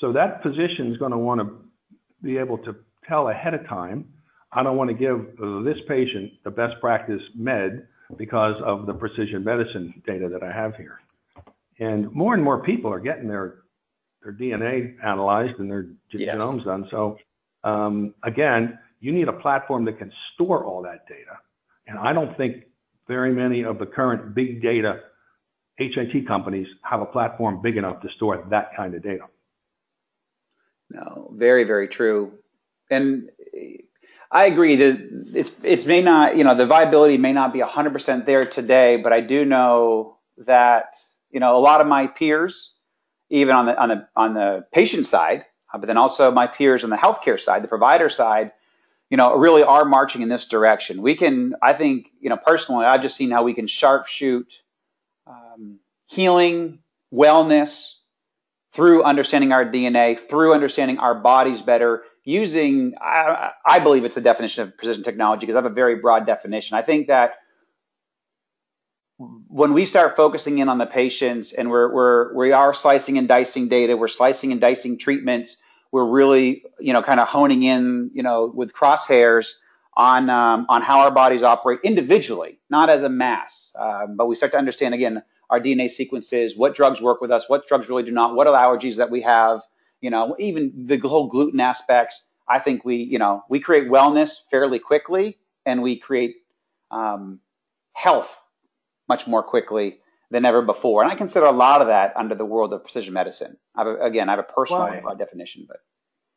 So 0.01 0.13
that 0.13 0.43
physician 0.43 0.93
is 0.93 0.99
going 0.99 1.13
to 1.13 1.19
want 1.19 1.41
to 1.41 1.57
be 2.23 2.39
able 2.39 2.59
to 2.59 2.77
tell 3.09 3.29
ahead 3.29 3.55
of 3.55 3.67
time, 3.69 4.07
I 4.53 4.63
don't 4.63 4.77
want 4.77 4.91
to 4.91 4.95
give 4.95 5.37
this 5.65 5.79
patient 5.87 6.33
the 6.45 6.51
best 6.51 6.75
practice 6.81 7.23
med 7.35 7.87
because 8.17 8.55
of 8.65 8.87
the 8.87 8.95
precision 8.95 9.45
medicine 9.45 10.03
data 10.07 10.29
that 10.33 10.43
I 10.43 10.53
have 10.53 10.75
here. 10.77 11.01
And 11.79 12.11
more 12.13 12.35
and 12.35 12.43
more 12.43 12.63
people 12.63 12.93
are 12.93 13.01
getting 13.01 13.29
their 13.29 13.57
their 14.23 14.33
DNA 14.33 14.97
analyzed 15.05 15.61
and 15.61 15.71
their 15.71 15.87
yes. 16.13 16.35
genomes 16.35 16.65
done. 16.65 16.89
So 16.91 17.19
um, 17.63 18.15
again, 18.25 18.79
you 19.01 19.13
need 19.13 19.29
a 19.29 19.33
platform 19.33 19.85
that 19.85 19.99
can 19.99 20.11
store 20.35 20.65
all 20.65 20.83
that 20.83 21.07
data. 21.07 21.39
And 21.87 21.99
I 21.99 22.13
don't 22.13 22.37
think 22.37 22.65
very 23.07 23.33
many 23.33 23.63
of 23.63 23.79
the 23.79 23.87
current 23.87 24.35
big 24.35 24.61
data 24.61 25.01
HIT 25.78 26.26
companies 26.26 26.66
have 26.82 27.00
a 27.00 27.06
platform 27.06 27.62
big 27.62 27.76
enough 27.76 28.00
to 28.02 28.08
store 28.16 28.44
that 28.50 28.76
kind 28.76 28.94
of 28.94 29.02
data. 29.02 29.25
No, 30.90 31.30
very, 31.35 31.64
very 31.64 31.88
true. 31.88 32.32
And 32.90 33.30
I 34.30 34.47
agree 34.47 34.76
that 34.76 35.26
it's 35.35 35.50
it's 35.62 35.85
may 35.87 36.02
not 36.02 36.37
you 36.37 36.44
know 36.44 36.54
the 36.54 36.66
viability 36.66 37.18
may 37.18 37.32
not 37.32 37.52
be 37.52 37.61
100% 37.61 38.26
there 38.26 38.44
today, 38.44 38.97
but 38.97 39.12
I 39.12 39.20
do 39.20 39.44
know 39.44 40.16
that 40.38 40.94
you 41.30 41.40
know 41.40 41.56
a 41.56 41.61
lot 41.61 41.80
of 41.80 41.87
my 41.87 42.06
peers, 42.06 42.73
even 43.30 43.54
on 43.54 43.66
the 43.66 43.78
on 43.80 43.88
the 43.88 44.08
on 44.16 44.35
the 44.35 44.66
patient 44.73 45.06
side, 45.06 45.44
but 45.73 45.87
then 45.87 45.97
also 45.97 46.30
my 46.30 46.47
peers 46.47 46.85
on 46.85 46.90
the 46.90 46.97
healthcare 46.97 47.40
side, 47.40 47.62
the 47.62 47.68
provider 47.68 48.08
side, 48.08 48.52
you 49.11 49.16
know, 49.16 49.37
really 49.37 49.62
are 49.62 49.85
marching 49.85 50.23
in 50.23 50.28
this 50.28 50.47
direction. 50.47 51.02
We 51.02 51.14
can, 51.14 51.54
I 51.62 51.73
think, 51.75 52.08
you 52.20 52.30
know, 52.30 52.37
personally, 52.37 52.87
I've 52.87 53.02
just 53.02 53.16
seen 53.16 53.30
how 53.30 53.42
we 53.42 53.54
can 53.54 53.66
sharpshoot 53.66 54.58
um, 55.28 55.78
healing, 56.06 56.78
wellness 57.12 57.92
through 58.73 59.02
understanding 59.02 59.52
our 59.52 59.64
DNA, 59.64 60.18
through 60.28 60.54
understanding 60.54 60.99
our 60.99 61.14
bodies 61.14 61.62
better, 61.62 62.04
using, 62.25 62.94
I, 63.00 63.52
I 63.64 63.78
believe 63.78 64.04
it's 64.04 64.14
the 64.14 64.20
definition 64.20 64.64
of 64.64 64.76
precision 64.76 65.02
technology 65.02 65.40
because 65.40 65.56
I 65.56 65.58
have 65.58 65.70
a 65.70 65.75
very 65.75 65.97
broad 65.97 66.26
definition. 66.26 66.76
I 66.76 66.82
think 66.82 67.08
that 67.08 67.37
when 69.16 69.73
we 69.73 69.87
start 69.87 70.14
focusing 70.14 70.58
in 70.58 70.68
on 70.68 70.78
the 70.78 70.87
patients 70.87 71.52
and 71.52 71.70
we're, 71.70 71.92
we're, 71.92 72.35
we 72.35 72.52
are 72.52 72.75
slicing 72.75 73.18
and 73.18 73.26
dicing 73.26 73.68
data, 73.68 73.97
we're 73.97 74.08
slicing 74.08 74.52
and 74.52 74.61
dicing 74.61 74.99
treatments, 74.99 75.56
we're 75.90 76.06
really, 76.06 76.62
you 76.78 76.92
know, 76.92 77.02
kind 77.02 77.18
of 77.18 77.26
honing 77.26 77.62
in, 77.62 78.11
you 78.12 78.23
know, 78.23 78.52
with 78.54 78.73
crosshairs 78.75 79.52
on, 79.99 80.31
um, 80.31 80.64
on 80.69 80.81
how 80.81 81.00
our 81.00 81.11
bodies 81.11 81.43
operate 81.43 81.81
individually, 81.83 82.61
not 82.71 82.88
as 82.88 83.02
a 83.02 83.09
mass. 83.09 83.73
Um, 83.78 84.17
but 84.17 84.26
we 84.26 84.37
start 84.37 84.52
to 84.52 84.59
understand 84.59 84.95
again, 84.95 85.23
our 85.50 85.61
DNA 85.61 85.90
sequences, 85.90 86.57
what 86.57 86.75
drugs 86.75 87.02
work 87.02 87.21
with 87.21 87.33
us, 87.33 87.49
what 87.49 87.67
drugs 87.67 87.88
really 87.88 88.05
do 88.05 88.12
not, 88.12 88.35
what 88.35 88.47
allergies 88.47 88.97
that 88.97 89.11
we 89.11 89.23
have, 89.23 89.62
you 90.00 90.11
know, 90.11 90.37
even 90.38 90.73
the 90.87 90.99
whole 90.99 91.28
gluten 91.28 91.59
aspects. 91.59 92.23
I 92.49 92.61
think 92.61 92.85
we, 92.85 92.97
you 92.97 93.19
know, 93.19 93.43
we 93.50 93.59
create 93.59 93.88
wellness 93.88 94.37
fairly 94.50 94.78
quickly 94.78 95.38
and 95.67 95.83
we 95.83 95.97
create 95.97 96.37
um, 96.90 97.40
health 97.93 98.40
much 99.09 99.26
more 99.26 99.43
quickly 99.43 99.99
than 100.31 100.45
ever 100.45 100.62
before. 100.62 101.02
And 101.02 101.11
I 101.11 101.17
consider 101.17 101.47
a 101.47 101.52
lot 101.52 101.81
of 101.81 101.88
that 101.88 102.17
under 102.17 102.35
the 102.35 102.45
world 102.45 102.73
of 102.73 102.83
precision 102.83 103.14
medicine. 103.14 103.57
I 103.75 103.81
have 103.81 103.87
a, 103.88 104.05
again, 104.05 104.28
I 104.28 104.33
have 104.33 104.40
a 104.40 104.52
personal 104.52 104.88
well, 105.02 105.17
definition, 105.17 105.64
but 105.67 105.78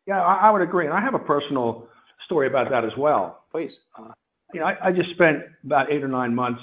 yeah, 0.08 0.22
I, 0.22 0.48
I, 0.48 0.52
would 0.52 0.62
agree, 0.62 0.86
and 0.86 0.94
I 0.94 1.02
have 1.02 1.14
a 1.14 1.20
personal 1.20 1.88
story 2.26 2.48
about 2.48 2.70
that 2.70 2.84
as 2.86 2.92
well. 2.98 3.44
Please. 3.52 3.72
Uh, 3.98 4.12
you 4.54 4.60
know, 4.60 4.66
I, 4.66 4.88
I, 4.88 4.92
just 4.92 5.10
spent 5.12 5.40
about 5.66 5.92
eight 5.92 6.04
or 6.04 6.08
nine 6.08 6.36
months 6.36 6.62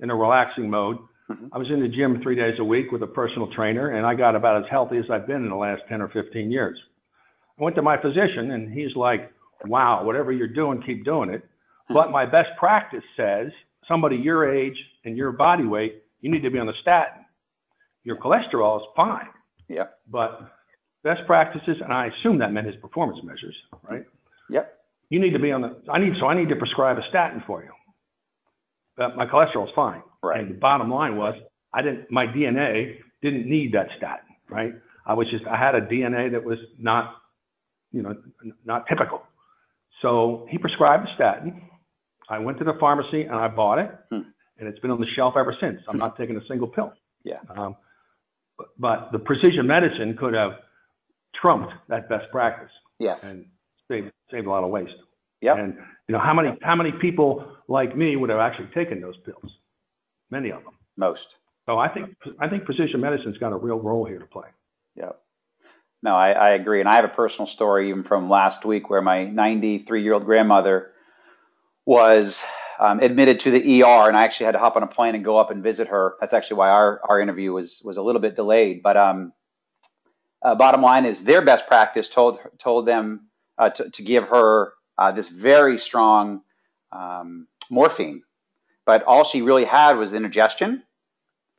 in 0.00 0.10
a 0.10 0.14
relaxing 0.14 0.70
mode. 0.70 0.98
Mm-hmm. 1.30 1.46
I 1.52 1.58
was 1.58 1.68
in 1.70 1.80
the 1.80 1.88
gym 1.88 2.20
three 2.22 2.36
days 2.36 2.54
a 2.60 2.64
week 2.64 2.92
with 2.92 3.02
a 3.02 3.06
personal 3.06 3.50
trainer, 3.52 3.96
and 3.96 4.06
I 4.06 4.14
got 4.14 4.36
about 4.36 4.62
as 4.62 4.70
healthy 4.70 4.98
as 4.98 5.04
I've 5.10 5.26
been 5.26 5.42
in 5.42 5.48
the 5.48 5.56
last 5.56 5.82
10 5.88 6.00
or 6.00 6.08
15 6.08 6.50
years. 6.50 6.78
I 7.58 7.64
went 7.64 7.74
to 7.76 7.82
my 7.82 8.00
physician, 8.00 8.52
and 8.52 8.72
he's 8.72 8.94
like, 8.94 9.32
wow, 9.64 10.04
whatever 10.04 10.32
you're 10.32 10.46
doing, 10.46 10.82
keep 10.86 11.04
doing 11.04 11.30
it. 11.30 11.44
Hmm. 11.88 11.94
But 11.94 12.10
my 12.12 12.26
best 12.26 12.50
practice 12.58 13.04
says 13.16 13.48
somebody 13.88 14.16
your 14.16 14.52
age 14.52 14.76
and 15.04 15.16
your 15.16 15.32
body 15.32 15.64
weight, 15.64 16.02
you 16.20 16.30
need 16.30 16.42
to 16.42 16.50
be 16.50 16.58
on 16.58 16.68
a 16.68 16.74
statin. 16.82 17.24
Your 18.04 18.16
cholesterol 18.16 18.78
is 18.78 18.86
fine. 18.94 19.28
Yeah. 19.68 19.86
But 20.08 20.52
best 21.02 21.22
practices, 21.26 21.76
and 21.82 21.92
I 21.92 22.08
assume 22.08 22.38
that 22.38 22.52
meant 22.52 22.66
his 22.66 22.76
performance 22.76 23.18
measures, 23.24 23.56
right? 23.88 24.04
Yep. 24.50 24.75
You 25.10 25.20
need 25.20 25.32
to 25.32 25.38
be 25.38 25.52
on 25.52 25.62
the, 25.62 25.76
I 25.90 25.98
need, 25.98 26.14
so 26.18 26.26
I 26.26 26.34
need 26.34 26.48
to 26.48 26.56
prescribe 26.56 26.98
a 26.98 27.02
statin 27.08 27.42
for 27.46 27.62
you. 27.62 27.70
But 28.96 29.16
my 29.16 29.26
cholesterol 29.26 29.68
is 29.68 29.74
fine. 29.74 30.02
Right. 30.22 30.40
And 30.40 30.50
the 30.50 30.58
bottom 30.58 30.90
line 30.90 31.16
was, 31.16 31.34
I 31.72 31.82
didn't, 31.82 32.10
my 32.10 32.26
DNA 32.26 32.96
didn't 33.22 33.48
need 33.48 33.72
that 33.72 33.88
statin, 33.96 34.26
right? 34.48 34.72
I 35.06 35.14
was 35.14 35.28
just, 35.30 35.44
I 35.46 35.56
had 35.56 35.74
a 35.74 35.82
DNA 35.82 36.32
that 36.32 36.42
was 36.42 36.58
not, 36.78 37.16
you 37.92 38.02
know, 38.02 38.16
not 38.64 38.86
typical. 38.88 39.22
So 40.02 40.46
he 40.50 40.58
prescribed 40.58 41.08
a 41.08 41.14
statin. 41.14 41.62
I 42.28 42.38
went 42.38 42.58
to 42.58 42.64
the 42.64 42.74
pharmacy 42.80 43.22
and 43.22 43.36
I 43.36 43.48
bought 43.48 43.78
it, 43.78 43.90
hmm. 44.10 44.22
and 44.58 44.68
it's 44.68 44.78
been 44.80 44.90
on 44.90 45.00
the 45.00 45.06
shelf 45.14 45.34
ever 45.38 45.54
since. 45.60 45.80
I'm 45.88 45.98
not 45.98 46.16
taking 46.16 46.36
a 46.36 46.44
single 46.48 46.66
pill. 46.66 46.92
Yeah. 47.24 47.38
Um, 47.56 47.76
but, 48.58 48.68
but 48.78 49.12
the 49.12 49.18
precision 49.18 49.66
medicine 49.66 50.16
could 50.18 50.34
have 50.34 50.52
trumped 51.40 51.72
that 51.88 52.08
best 52.08 52.30
practice. 52.32 52.70
Yes. 52.98 53.22
And 53.22 53.46
saved 53.88 54.10
saved 54.30 54.46
a 54.46 54.50
lot 54.50 54.64
of 54.64 54.70
waste. 54.70 54.94
Yep. 55.42 55.58
And 55.58 55.74
you 56.08 56.12
know 56.12 56.18
how 56.18 56.34
many 56.34 56.56
how 56.62 56.76
many 56.76 56.92
people 56.92 57.44
like 57.68 57.96
me 57.96 58.16
would 58.16 58.30
have 58.30 58.40
actually 58.40 58.68
taken 58.68 59.00
those 59.00 59.16
pills? 59.24 59.52
Many 60.30 60.50
of 60.50 60.64
them. 60.64 60.74
Most. 60.96 61.28
So 61.66 61.78
I 61.78 61.88
think 61.88 62.16
I 62.40 62.48
think 62.48 62.64
precision 62.64 63.00
medicine's 63.00 63.38
got 63.38 63.52
a 63.52 63.56
real 63.56 63.78
role 63.78 64.04
here 64.04 64.18
to 64.18 64.26
play. 64.26 64.48
Yep. 64.96 65.20
No, 66.02 66.14
I, 66.14 66.30
I 66.32 66.50
agree, 66.50 66.80
and 66.80 66.88
I 66.88 66.96
have 66.96 67.04
a 67.04 67.08
personal 67.08 67.46
story 67.46 67.88
even 67.88 68.04
from 68.04 68.28
last 68.28 68.64
week 68.64 68.90
where 68.90 69.02
my 69.02 69.24
93 69.24 70.02
year 70.02 70.12
old 70.12 70.24
grandmother 70.24 70.92
was 71.84 72.40
um, 72.78 73.00
admitted 73.00 73.40
to 73.40 73.50
the 73.50 73.82
ER, 73.82 74.08
and 74.08 74.16
I 74.16 74.24
actually 74.24 74.46
had 74.46 74.52
to 74.52 74.58
hop 74.58 74.76
on 74.76 74.82
a 74.82 74.86
plane 74.86 75.14
and 75.14 75.24
go 75.24 75.38
up 75.38 75.50
and 75.50 75.62
visit 75.62 75.88
her. 75.88 76.14
That's 76.20 76.34
actually 76.34 76.58
why 76.58 76.70
our, 76.70 77.00
our 77.08 77.20
interview 77.20 77.52
was 77.52 77.82
was 77.84 77.96
a 77.96 78.02
little 78.02 78.20
bit 78.20 78.36
delayed. 78.36 78.82
But 78.82 78.96
um, 78.96 79.32
uh, 80.42 80.54
bottom 80.54 80.82
line 80.82 81.06
is 81.06 81.24
their 81.24 81.42
best 81.42 81.66
practice 81.66 82.08
told 82.08 82.38
told 82.58 82.86
them 82.86 83.28
uh, 83.58 83.70
to, 83.70 83.90
to, 83.90 84.02
give 84.02 84.24
her 84.24 84.72
uh, 84.98 85.12
this 85.12 85.28
very 85.28 85.78
strong 85.78 86.42
um, 86.92 87.46
morphine, 87.70 88.22
but 88.84 89.02
all 89.04 89.24
she 89.24 89.42
really 89.42 89.64
had 89.64 89.94
was 89.94 90.12
indigestion 90.12 90.82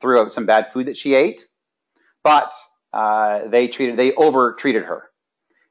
through 0.02 0.30
some 0.30 0.46
bad 0.46 0.72
food 0.72 0.88
that 0.88 0.98
she 0.98 1.14
ate. 1.14 1.48
But 2.24 2.54
uh, 2.94 3.48
they 3.48 3.68
treated 3.68 3.98
they 3.98 4.14
over 4.14 4.54
treated 4.54 4.84
her 4.84 5.10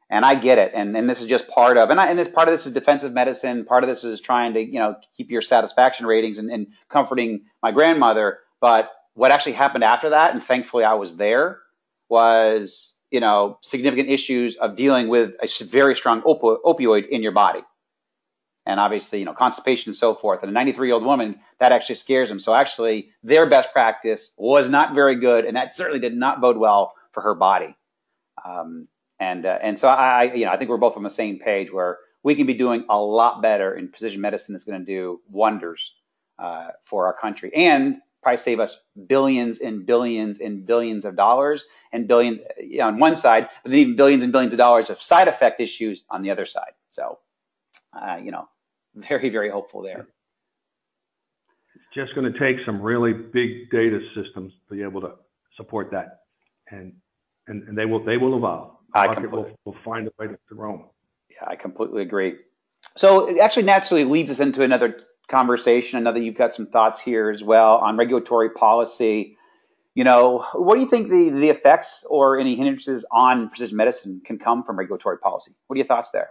and 0.09 0.25
I 0.25 0.35
get 0.37 0.59
it. 0.59 0.73
And, 0.75 0.97
and 0.97 1.09
this 1.11 1.21
is 1.21 1.27
just 1.27 1.49
part 1.49 1.77
of, 1.77 1.91
and, 1.91 2.01
I, 2.01 2.09
and 2.09 2.19
this 2.19 2.29
part 2.29 2.49
of 2.49 2.55
this 2.55 2.67
is 2.67 2.73
defensive 2.73 3.13
medicine. 3.13 3.65
Part 3.65 3.83
of 3.83 3.89
this 3.89 4.05
is 4.05 4.21
trying 4.21 4.55
to, 4.55 4.61
you 4.61 4.79
know, 4.79 4.97
keep 5.17 5.31
your 5.31 5.43
satisfaction 5.43 6.07
ratings 6.07 6.39
and, 6.39 6.51
and 6.51 6.69
comforting 6.89 7.43
my 7.63 7.73
grandmother. 7.73 8.39
But 8.61 8.91
what 9.15 9.33
actually 9.33 9.53
happened 9.53 9.85
after 9.85 10.11
that, 10.11 10.33
and 10.33 10.43
thankfully 10.43 10.85
I 10.85 10.95
was 10.95 11.17
there, 11.17 11.61
was, 12.09 12.95
you 13.11 13.21
know, 13.21 13.59
significant 13.63 14.09
issues 14.09 14.57
of 14.57 14.77
dealing 14.77 15.09
with 15.09 15.35
a 15.41 15.65
very 15.65 15.95
strong 15.97 16.23
opioid 16.23 17.09
in 17.09 17.23
your 17.23 17.33
body. 17.33 17.61
And 18.69 18.81
obviously, 18.81 19.21
you 19.21 19.25
know, 19.25 19.33
constipation 19.33 19.91
and 19.91 19.97
so 19.97 20.15
forth. 20.15 20.43
And 20.43 20.51
a 20.51 20.53
93 20.53 20.89
year 20.89 20.95
old 20.95 21.05
woman, 21.05 21.39
that 21.61 21.71
actually 21.71 21.95
scares 21.95 22.29
them. 22.29 22.41
So 22.41 22.53
actually, 22.53 23.11
their 23.23 23.47
best 23.47 23.73
practice 23.73 24.35
was 24.39 24.69
not 24.69 24.95
very 24.95 25.21
good. 25.21 25.45
And 25.45 25.57
that 25.57 25.75
certainly 25.75 26.01
did 26.01 26.17
not 26.17 26.41
bode 26.41 26.57
well 26.57 26.95
for 27.13 27.23
her 27.23 27.35
body. 27.35 27.77
Um, 28.45 28.89
and 29.21 29.47
uh, 29.47 29.59
and 29.63 29.79
so 29.79 29.89
I, 29.89 30.33
you 30.35 30.45
know, 30.45 30.51
I 30.51 30.57
think 30.57 30.69
we're 30.69 30.77
both 30.77 30.97
on 30.97 31.03
the 31.03 31.11
same 31.11 31.39
page 31.39 31.73
where 31.73 31.99
we 32.23 32.35
can 32.35 32.47
be 32.47 32.55
doing 32.55 32.85
a 32.89 32.99
lot 32.99 33.41
better 33.41 33.75
in 33.75 33.89
precision 33.89 34.21
medicine 34.21 34.53
that's 34.53 34.65
going 34.65 34.81
to 34.81 34.85
do 34.85 35.21
wonders 35.31 35.93
uh, 36.39 36.69
for 36.85 37.07
our 37.07 37.15
country 37.15 37.51
and 37.55 38.01
probably 38.27 38.39
save 38.39 38.59
us 38.59 38.83
billions 39.07 39.61
and 39.61 39.87
billions 39.87 40.41
and 40.41 40.67
billions 40.67 41.05
of 41.05 41.15
dollars 41.15 41.65
and 41.93 42.09
billions 42.09 42.41
you 42.59 42.79
know, 42.79 42.89
on 42.89 42.99
one 42.99 43.15
side, 43.15 43.49
but 43.63 43.71
then 43.71 43.79
even 43.79 43.95
billions 43.95 44.25
and 44.25 44.33
billions 44.33 44.53
of 44.53 44.59
dollars 44.59 44.91
of 44.91 45.01
side 45.01 45.29
effect 45.29 45.61
issues 45.61 46.03
on 46.11 46.23
the 46.23 46.31
other 46.33 46.45
side. 46.45 46.73
So, 46.91 47.21
uh, 47.93 48.19
you 48.21 48.33
know, 48.33 48.49
very 48.97 49.31
very 49.31 49.49
hopeful 49.49 49.81
there. 49.81 50.09
It's 51.77 51.95
just 51.95 52.17
going 52.17 52.33
to 52.33 52.37
take 52.37 52.57
some 52.67 52.83
really 52.83 53.13
big 53.13 53.71
data 53.71 54.01
systems 54.17 54.53
to 54.69 54.75
be 54.75 54.83
able 54.83 55.03
to 55.03 55.13
support 55.57 55.93
that, 55.93 56.23
and 56.73 56.95
and, 57.47 57.63
and 57.69 57.79
they 57.79 57.85
will 57.85 58.05
they 58.05 58.17
will 58.17 58.37
evolve. 58.37 58.73
I 58.93 59.07
completely, 59.07 59.39
will, 59.39 59.51
will 59.67 59.77
find 59.85 60.09
a 60.09 60.11
way 60.19 60.27
to, 60.27 60.37
to 60.49 60.55
roam. 60.57 60.87
Yeah, 61.31 61.47
I 61.47 61.55
completely 61.55 62.03
agree. 62.03 62.35
So 62.97 63.29
it 63.29 63.39
actually 63.39 63.65
naturally 63.67 64.03
leads 64.03 64.33
us 64.33 64.41
into 64.41 64.65
another 64.65 65.03
conversation. 65.29 65.99
I 65.99 66.03
know 66.03 66.13
that 66.13 66.23
you've 66.23 66.37
got 66.37 66.55
some 66.55 66.67
thoughts 66.67 67.01
here 67.01 67.31
as 67.31 67.43
well 67.43 67.79
on 67.79 67.97
regulatory 67.97 68.51
policy. 68.51 69.37
You 69.95 70.05
know, 70.05 70.45
what 70.55 70.75
do 70.75 70.83
you 70.83 70.89
think 70.89 71.11
the, 71.11 71.31
the 71.31 71.49
effects 71.49 72.05
or 72.09 72.39
any 72.39 72.55
hindrances 72.55 73.05
on 73.11 73.49
precision 73.49 73.77
medicine 73.77 74.21
can 74.25 74.39
come 74.39 74.63
from 74.63 74.79
regulatory 74.79 75.19
policy? 75.19 75.53
What 75.67 75.75
are 75.75 75.79
your 75.79 75.87
thoughts 75.87 76.11
there? 76.11 76.31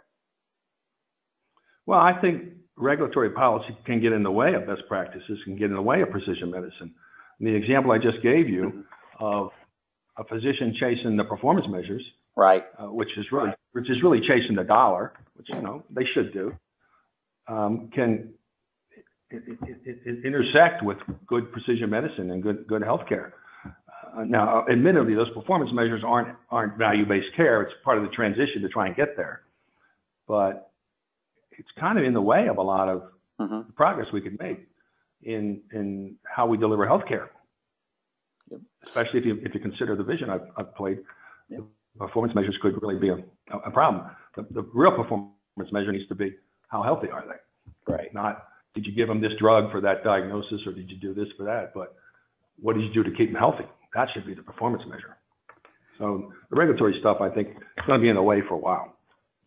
Well, 1.86 2.00
I 2.00 2.20
think 2.20 2.44
regulatory 2.78 3.32
policy 3.32 3.76
can 3.86 4.02
get 4.02 4.12
in 4.12 4.24
the 4.24 4.32
way 4.32 4.54
of 4.54 4.68
best 4.68 4.84
practices, 4.88 5.40
can 5.44 5.56
get 5.56 5.66
in 5.66 5.76
the 5.76 5.82
way 5.82 6.02
of 6.02 6.10
precision 6.12 6.52
medicine. 6.52 6.94
And 7.40 7.48
the 7.48 7.56
example 7.56 7.92
I 7.92 7.98
just 7.98 8.22
gave 8.22 8.48
you 8.50 8.86
of 9.20 9.50
a 10.18 10.24
physician 10.24 10.76
chasing 10.80 11.18
the 11.18 11.24
performance 11.24 11.68
measures 11.70 12.04
right? 12.36 12.66
Uh, 12.78 12.88
which 12.88 13.10
is 13.18 13.26
really 13.32 13.52
which 13.72 13.90
is 13.90 14.02
really 14.04 14.20
chasing 14.22 14.56
the 14.56 14.64
dollar, 14.64 15.14
which 15.36 15.48
you 15.50 15.62
know 15.62 15.84
they 15.90 16.06
should 16.14 16.34
do, 16.34 16.54
um, 17.48 17.90
can 17.94 18.34
intersect 19.32 20.84
with 20.84 20.98
good 21.28 21.52
precision 21.52 21.90
medicine 21.90 22.32
and 22.32 22.44
good 22.44 22.68
good 22.68 22.82
healthcare. 22.82 23.32
Uh, 24.16 24.24
now, 24.24 24.66
admittedly, 24.72 25.16
those 25.16 25.30
performance 25.32 25.72
measures 25.74 26.04
aren't 26.06 26.36
aren't 26.50 26.78
value-based 26.78 27.36
care. 27.36 27.62
It's 27.62 27.74
part 27.84 27.98
of 27.98 28.04
the 28.04 28.10
transition 28.10 28.62
to 28.62 28.70
try 28.70 28.88
and 28.88 28.96
get 28.96 29.18
there, 29.18 29.42
but 30.28 30.72
it's 31.52 31.70
kind 31.80 31.98
of 31.98 32.06
in 32.06 32.14
the 32.14 32.22
way 32.22 32.48
of 32.48 32.58
a 32.58 32.62
lot 32.62 32.88
of 32.88 33.04
mm-hmm. 33.40 33.72
progress 33.72 34.08
we 34.14 34.22
could 34.22 34.38
make 34.40 34.68
in 35.24 35.62
in 35.74 36.16
how 36.24 36.46
we 36.46 36.58
deliver 36.58 36.86
healthcare. 36.86 37.28
Yep. 38.52 38.62
Especially 38.88 39.20
if 39.20 39.26
you 39.26 39.40
if 39.44 39.54
you 39.54 39.60
consider 39.60 39.96
the 39.96 40.04
vision 40.04 40.30
I've, 40.30 40.48
I've 40.56 40.76
played, 40.76 41.00
yep. 41.50 41.62
performance 41.98 42.36
measures 42.36 42.56
could 42.62 42.80
really 42.82 43.00
be 43.00 43.10
a, 43.10 43.58
a 43.58 43.72
problem. 43.72 44.10
The, 44.36 44.46
the 44.52 44.62
real 44.74 44.92
performance 44.92 45.34
measure 45.72 45.92
needs 45.92 46.08
to 46.10 46.16
be 46.16 46.36
how 46.68 46.84
healthy 46.84 47.08
are 47.10 47.24
they? 47.28 47.92
Right. 47.92 48.14
Not 48.14 48.46
did 48.76 48.86
you 48.86 48.92
give 48.92 49.08
them 49.08 49.22
this 49.22 49.32
drug 49.40 49.72
for 49.72 49.82
that 49.82 50.04
diagnosis 50.04 50.62
or 50.68 50.74
did 50.74 50.90
you 50.90 50.98
do 50.98 51.14
this 51.14 51.28
for 51.38 51.44
that, 51.46 51.74
but 51.74 51.96
what 52.62 52.76
did 52.76 52.84
you 52.84 52.94
do 52.94 53.10
to 53.10 53.16
keep 53.16 53.32
them 53.32 53.40
healthy? 53.40 53.66
That 53.94 54.10
should 54.14 54.26
be 54.26 54.34
the 54.34 54.44
performance 54.44 54.84
measure. 54.88 55.18
So 55.98 56.34
the 56.50 56.58
regulatory 56.58 56.98
stuff, 57.00 57.22
I 57.22 57.30
think, 57.30 57.50
is 57.50 57.86
going 57.88 58.00
to 58.00 58.04
be 58.04 58.10
in 58.10 58.16
the 58.16 58.24
way 58.24 58.42
for 58.42 58.56
a 58.56 58.60
while. 58.60 58.94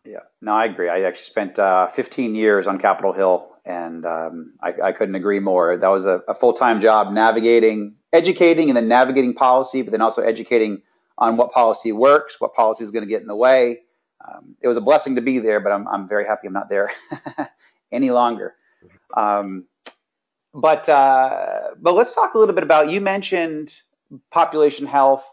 Yeah, 0.05 0.21
no, 0.41 0.53
I 0.53 0.65
agree. 0.65 0.89
I 0.89 1.03
actually 1.03 1.25
spent 1.25 1.59
uh, 1.59 1.89
15 1.89 2.35
years 2.35 2.67
on 2.67 2.79
Capitol 2.79 3.13
Hill, 3.13 3.51
and 3.67 4.07
um, 4.07 4.55
I, 4.63 4.73
I, 4.83 4.93
couldn't 4.93 5.17
agree 5.17 5.41
more. 5.41 5.77
That 5.77 5.89
was 5.89 6.07
a, 6.07 6.23
a 6.27 6.35
full-time 6.35 6.81
job, 6.81 7.13
navigating, 7.13 7.97
educating, 8.11 8.71
and 8.71 8.77
then 8.77 8.89
navigating 8.89 9.35
policy, 9.35 9.83
but 9.83 9.91
then 9.91 10.01
also 10.01 10.23
educating 10.23 10.81
on 11.19 11.37
what 11.37 11.53
policy 11.53 11.93
works, 11.93 12.37
what 12.39 12.55
policy 12.55 12.85
is 12.85 12.91
going 12.91 13.05
to 13.05 13.09
get 13.09 13.21
in 13.21 13.27
the 13.27 13.37
way. 13.37 13.81
Um, 14.27 14.57
it 14.63 14.69
was 14.69 14.79
a 14.79 14.81
blessing 14.81 15.17
to 15.17 15.21
be 15.21 15.41
there, 15.41 15.61
but 15.61 15.73
I'm, 15.73 15.87
I'm 15.87 16.09
very 16.09 16.25
happy 16.25 16.47
I'm 16.47 16.55
not 16.55 16.71
there 16.71 16.91
any 17.93 18.11
longer. 18.11 18.55
Um, 19.17 19.67
but 20.55 20.89
uh, 20.89 21.75
but 21.81 21.95
let's 21.95 22.15
talk 22.15 22.35
a 22.35 22.39
little 22.39 22.55
bit 22.55 22.65
about. 22.65 22.91
You 22.91 23.01
mentioned 23.01 23.75
population 24.31 24.87
health 24.87 25.25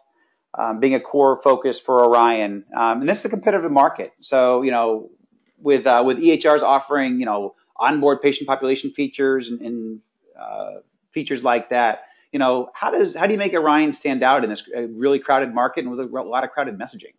um, 0.58 0.80
being 0.80 0.96
a 0.96 1.00
core 1.00 1.42
focus 1.42 1.80
for 1.80 2.04
Orion, 2.04 2.66
um, 2.76 3.02
and 3.02 3.10
this 3.10 3.20
is 3.20 3.26
a 3.26 3.30
competitive 3.30 3.72
market. 3.72 4.14
So 4.22 4.62
you 4.62 4.72
know, 4.72 5.10
with 5.58 5.88
uh, 5.88 6.04
with 6.06 6.18
EHRs 6.20 6.62
offering 6.62 7.20
you 7.20 7.26
know 7.26 7.56
onboard 7.78 8.22
patient 8.22 8.48
population 8.48 8.92
features 8.92 9.50
and, 9.50 9.62
and 9.62 10.00
uh, 10.40 10.76
features 11.12 11.44
like 11.44 11.70
that, 11.70 12.04
you 12.32 12.40
know, 12.40 12.70
how 12.74 12.92
does 12.92 13.16
how 13.16 13.26
do 13.26 13.34
you 13.34 13.40
make 13.40 13.54
Orion 13.54 13.94
stand 13.94 14.24
out 14.24 14.44
in 14.44 14.50
this 14.50 14.68
uh, 14.76 14.88
really 14.90 15.20
crowded 15.20 15.54
market 15.54 15.86
and 15.86 15.92
with 15.92 16.00
a 16.00 16.22
lot 16.22 16.44
of 16.44 16.52
crowded 16.52 16.78
messaging? 16.78 17.14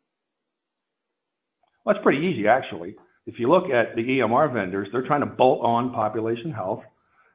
Well, 1.84 1.96
it's 1.96 2.02
pretty 2.02 2.26
easy 2.26 2.46
actually. 2.46 2.96
If 3.26 3.40
you 3.40 3.50
look 3.50 3.70
at 3.70 3.96
the 3.96 4.02
EMR 4.02 4.52
vendors, 4.52 4.88
they're 4.92 5.06
trying 5.06 5.20
to 5.20 5.26
bolt 5.26 5.64
on 5.64 5.92
population 5.92 6.52
health. 6.52 6.82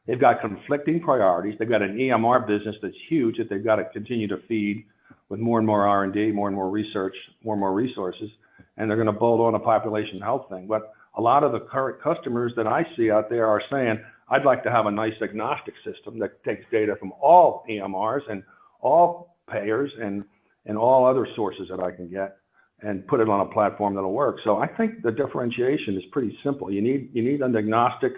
They've 0.07 0.19
got 0.19 0.39
conflicting 0.39 1.01
priorities. 1.01 1.55
They've 1.59 1.69
got 1.69 1.81
an 1.81 1.97
EMR 1.97 2.47
business 2.47 2.75
that's 2.81 2.95
huge 3.09 3.37
that 3.37 3.49
they've 3.49 3.63
got 3.63 3.75
to 3.75 3.85
continue 3.85 4.27
to 4.29 4.37
feed 4.47 4.85
with 5.27 5.41
more 5.41 5.57
and 5.57 5.67
more 5.67 5.85
R&D, 5.85 6.31
more 6.31 6.47
and 6.47 6.55
more 6.55 6.69
research, 6.69 7.15
more 7.43 7.55
and 7.55 7.59
more 7.59 7.73
resources, 7.73 8.29
and 8.77 8.89
they're 8.89 8.97
going 8.97 9.13
to 9.13 9.19
bolt 9.19 9.41
on 9.41 9.55
a 9.55 9.59
population 9.59 10.21
health 10.21 10.47
thing. 10.49 10.65
But 10.65 10.93
a 11.17 11.21
lot 11.21 11.43
of 11.43 11.51
the 11.51 11.59
current 11.59 12.01
customers 12.01 12.53
that 12.55 12.67
I 12.67 12.83
see 12.95 13.11
out 13.11 13.29
there 13.29 13.47
are 13.47 13.61
saying, 13.69 13.99
I'd 14.29 14.45
like 14.45 14.63
to 14.63 14.71
have 14.71 14.85
a 14.85 14.91
nice 14.91 15.13
agnostic 15.21 15.73
system 15.83 16.19
that 16.19 16.41
takes 16.45 16.63
data 16.71 16.95
from 16.97 17.11
all 17.21 17.65
EMRs 17.69 18.21
and 18.29 18.43
all 18.79 19.35
payers 19.49 19.91
and, 20.01 20.23
and 20.65 20.77
all 20.77 21.05
other 21.05 21.27
sources 21.35 21.67
that 21.69 21.81
I 21.81 21.91
can 21.91 22.09
get 22.09 22.37
and 22.81 23.05
put 23.07 23.19
it 23.19 23.29
on 23.29 23.41
a 23.41 23.45
platform 23.45 23.95
that'll 23.95 24.13
work. 24.13 24.37
So 24.43 24.57
I 24.57 24.67
think 24.67 25.03
the 25.03 25.11
differentiation 25.11 25.95
is 25.95 26.03
pretty 26.11 26.37
simple. 26.43 26.71
You 26.71 26.81
need 26.81 27.09
you 27.13 27.23
need 27.23 27.41
an 27.41 27.55
agnostic 27.55 28.13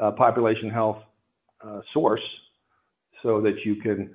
uh, 0.00 0.12
population 0.12 0.70
health 0.70 0.98
uh, 1.64 1.80
source 1.92 2.22
so 3.22 3.40
that 3.40 3.56
you 3.64 3.76
can 3.76 4.10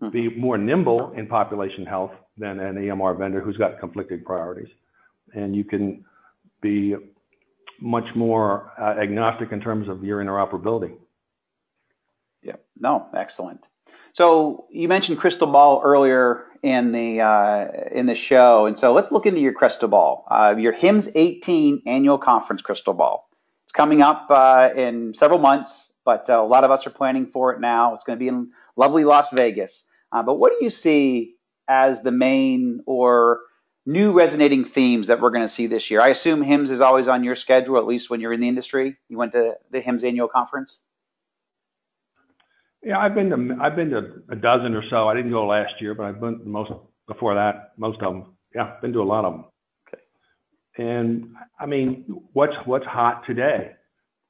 hmm. 0.00 0.10
be 0.10 0.28
more 0.36 0.58
nimble 0.58 1.12
in 1.16 1.26
population 1.26 1.86
health 1.86 2.12
than 2.36 2.60
an 2.60 2.76
EMR 2.76 3.18
vendor 3.18 3.40
who's 3.40 3.56
got 3.56 3.80
conflicting 3.80 4.22
priorities, 4.24 4.68
and 5.34 5.56
you 5.56 5.64
can 5.64 6.04
be 6.60 6.94
much 7.80 8.04
more 8.14 8.72
uh, 8.80 9.00
agnostic 9.00 9.52
in 9.52 9.60
terms 9.60 9.88
of 9.88 10.04
your 10.04 10.22
interoperability. 10.22 10.94
Yeah. 12.42 12.56
No. 12.78 13.08
Excellent. 13.14 13.60
So 14.16 14.64
you 14.70 14.88
mentioned 14.88 15.18
crystal 15.18 15.46
ball 15.46 15.82
earlier 15.84 16.46
in 16.62 16.92
the 16.92 17.20
uh, 17.20 17.66
in 17.92 18.06
the 18.06 18.14
show, 18.14 18.64
and 18.64 18.78
so 18.78 18.94
let's 18.94 19.12
look 19.12 19.26
into 19.26 19.40
your 19.40 19.52
crystal 19.52 19.88
ball. 19.88 20.24
Uh, 20.30 20.54
your 20.56 20.72
HIMSS 20.72 21.12
18 21.14 21.82
annual 21.84 22.16
conference 22.16 22.62
crystal 22.62 22.94
ball. 22.94 23.28
It's 23.66 23.72
coming 23.72 24.00
up 24.00 24.28
uh, 24.30 24.70
in 24.74 25.12
several 25.12 25.38
months, 25.38 25.92
but 26.06 26.30
uh, 26.30 26.42
a 26.42 26.46
lot 26.46 26.64
of 26.64 26.70
us 26.70 26.86
are 26.86 26.90
planning 26.90 27.26
for 27.26 27.52
it 27.52 27.60
now. 27.60 27.92
It's 27.92 28.04
going 28.04 28.18
to 28.18 28.18
be 28.18 28.28
in 28.28 28.52
lovely 28.74 29.04
Las 29.04 29.28
Vegas. 29.34 29.84
Uh, 30.10 30.22
but 30.22 30.36
what 30.36 30.50
do 30.50 30.64
you 30.64 30.70
see 30.70 31.34
as 31.68 32.02
the 32.02 32.10
main 32.10 32.80
or 32.86 33.40
new 33.84 34.12
resonating 34.12 34.64
themes 34.64 35.08
that 35.08 35.20
we're 35.20 35.28
going 35.28 35.46
to 35.46 35.52
see 35.52 35.66
this 35.66 35.90
year? 35.90 36.00
I 36.00 36.08
assume 36.08 36.42
HIMSS 36.42 36.70
is 36.70 36.80
always 36.80 37.06
on 37.06 37.22
your 37.22 37.36
schedule, 37.36 37.76
at 37.76 37.86
least 37.86 38.08
when 38.08 38.22
you're 38.22 38.32
in 38.32 38.40
the 38.40 38.48
industry. 38.48 38.96
You 39.10 39.18
went 39.18 39.32
to 39.32 39.58
the 39.70 39.82
HIMSS 39.82 40.04
annual 40.04 40.28
conference. 40.28 40.78
Yeah, 42.86 42.98
I've 42.98 43.16
been 43.16 43.30
to 43.30 43.56
I've 43.60 43.74
been 43.74 43.90
to 43.90 44.22
a 44.30 44.36
dozen 44.36 44.74
or 44.74 44.82
so. 44.88 45.08
I 45.08 45.14
didn't 45.16 45.32
go 45.32 45.44
last 45.44 45.72
year, 45.80 45.92
but 45.92 46.04
I've 46.04 46.20
been 46.20 46.38
to 46.38 46.44
most 46.44 46.70
before 47.08 47.34
that. 47.34 47.72
Most 47.76 48.00
of 48.00 48.12
them. 48.12 48.36
Yeah, 48.54 48.76
been 48.80 48.92
to 48.92 49.00
a 49.00 49.02
lot 49.02 49.24
of 49.24 49.32
them. 49.32 49.44
Okay. 49.88 50.02
And 50.78 51.34
I 51.58 51.66
mean, 51.66 52.04
what's 52.32 52.52
what's 52.64 52.86
hot 52.86 53.22
today 53.26 53.72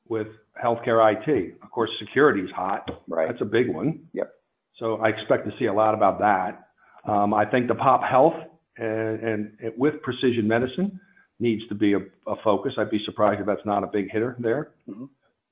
with 0.08 0.28
healthcare 0.64 1.04
IT? 1.12 1.58
Of 1.62 1.70
course, 1.70 1.90
security 1.98 2.40
is 2.40 2.50
hot. 2.56 2.88
Right. 3.06 3.28
That's 3.28 3.42
a 3.42 3.44
big 3.44 3.68
one. 3.68 4.06
Yep. 4.14 4.32
So 4.78 4.96
I 5.02 5.10
expect 5.10 5.44
to 5.44 5.52
see 5.58 5.66
a 5.66 5.74
lot 5.74 5.92
about 5.92 6.18
that. 6.20 6.68
Um, 7.06 7.34
I 7.34 7.44
think 7.44 7.68
the 7.68 7.74
pop 7.74 8.04
health 8.04 8.36
and, 8.78 9.22
and, 9.22 9.52
with 9.76 10.00
precision 10.02 10.48
medicine 10.48 10.98
needs 11.40 11.62
to 11.68 11.74
be 11.74 11.92
a, 11.92 11.98
a, 12.26 12.36
focus. 12.42 12.72
I'd 12.78 12.90
be 12.90 13.00
surprised 13.04 13.40
if 13.40 13.46
that's 13.46 13.64
not 13.66 13.84
a 13.84 13.86
big 13.86 14.10
hitter 14.10 14.34
there. 14.38 14.72
Mm-hmm. 14.88 15.04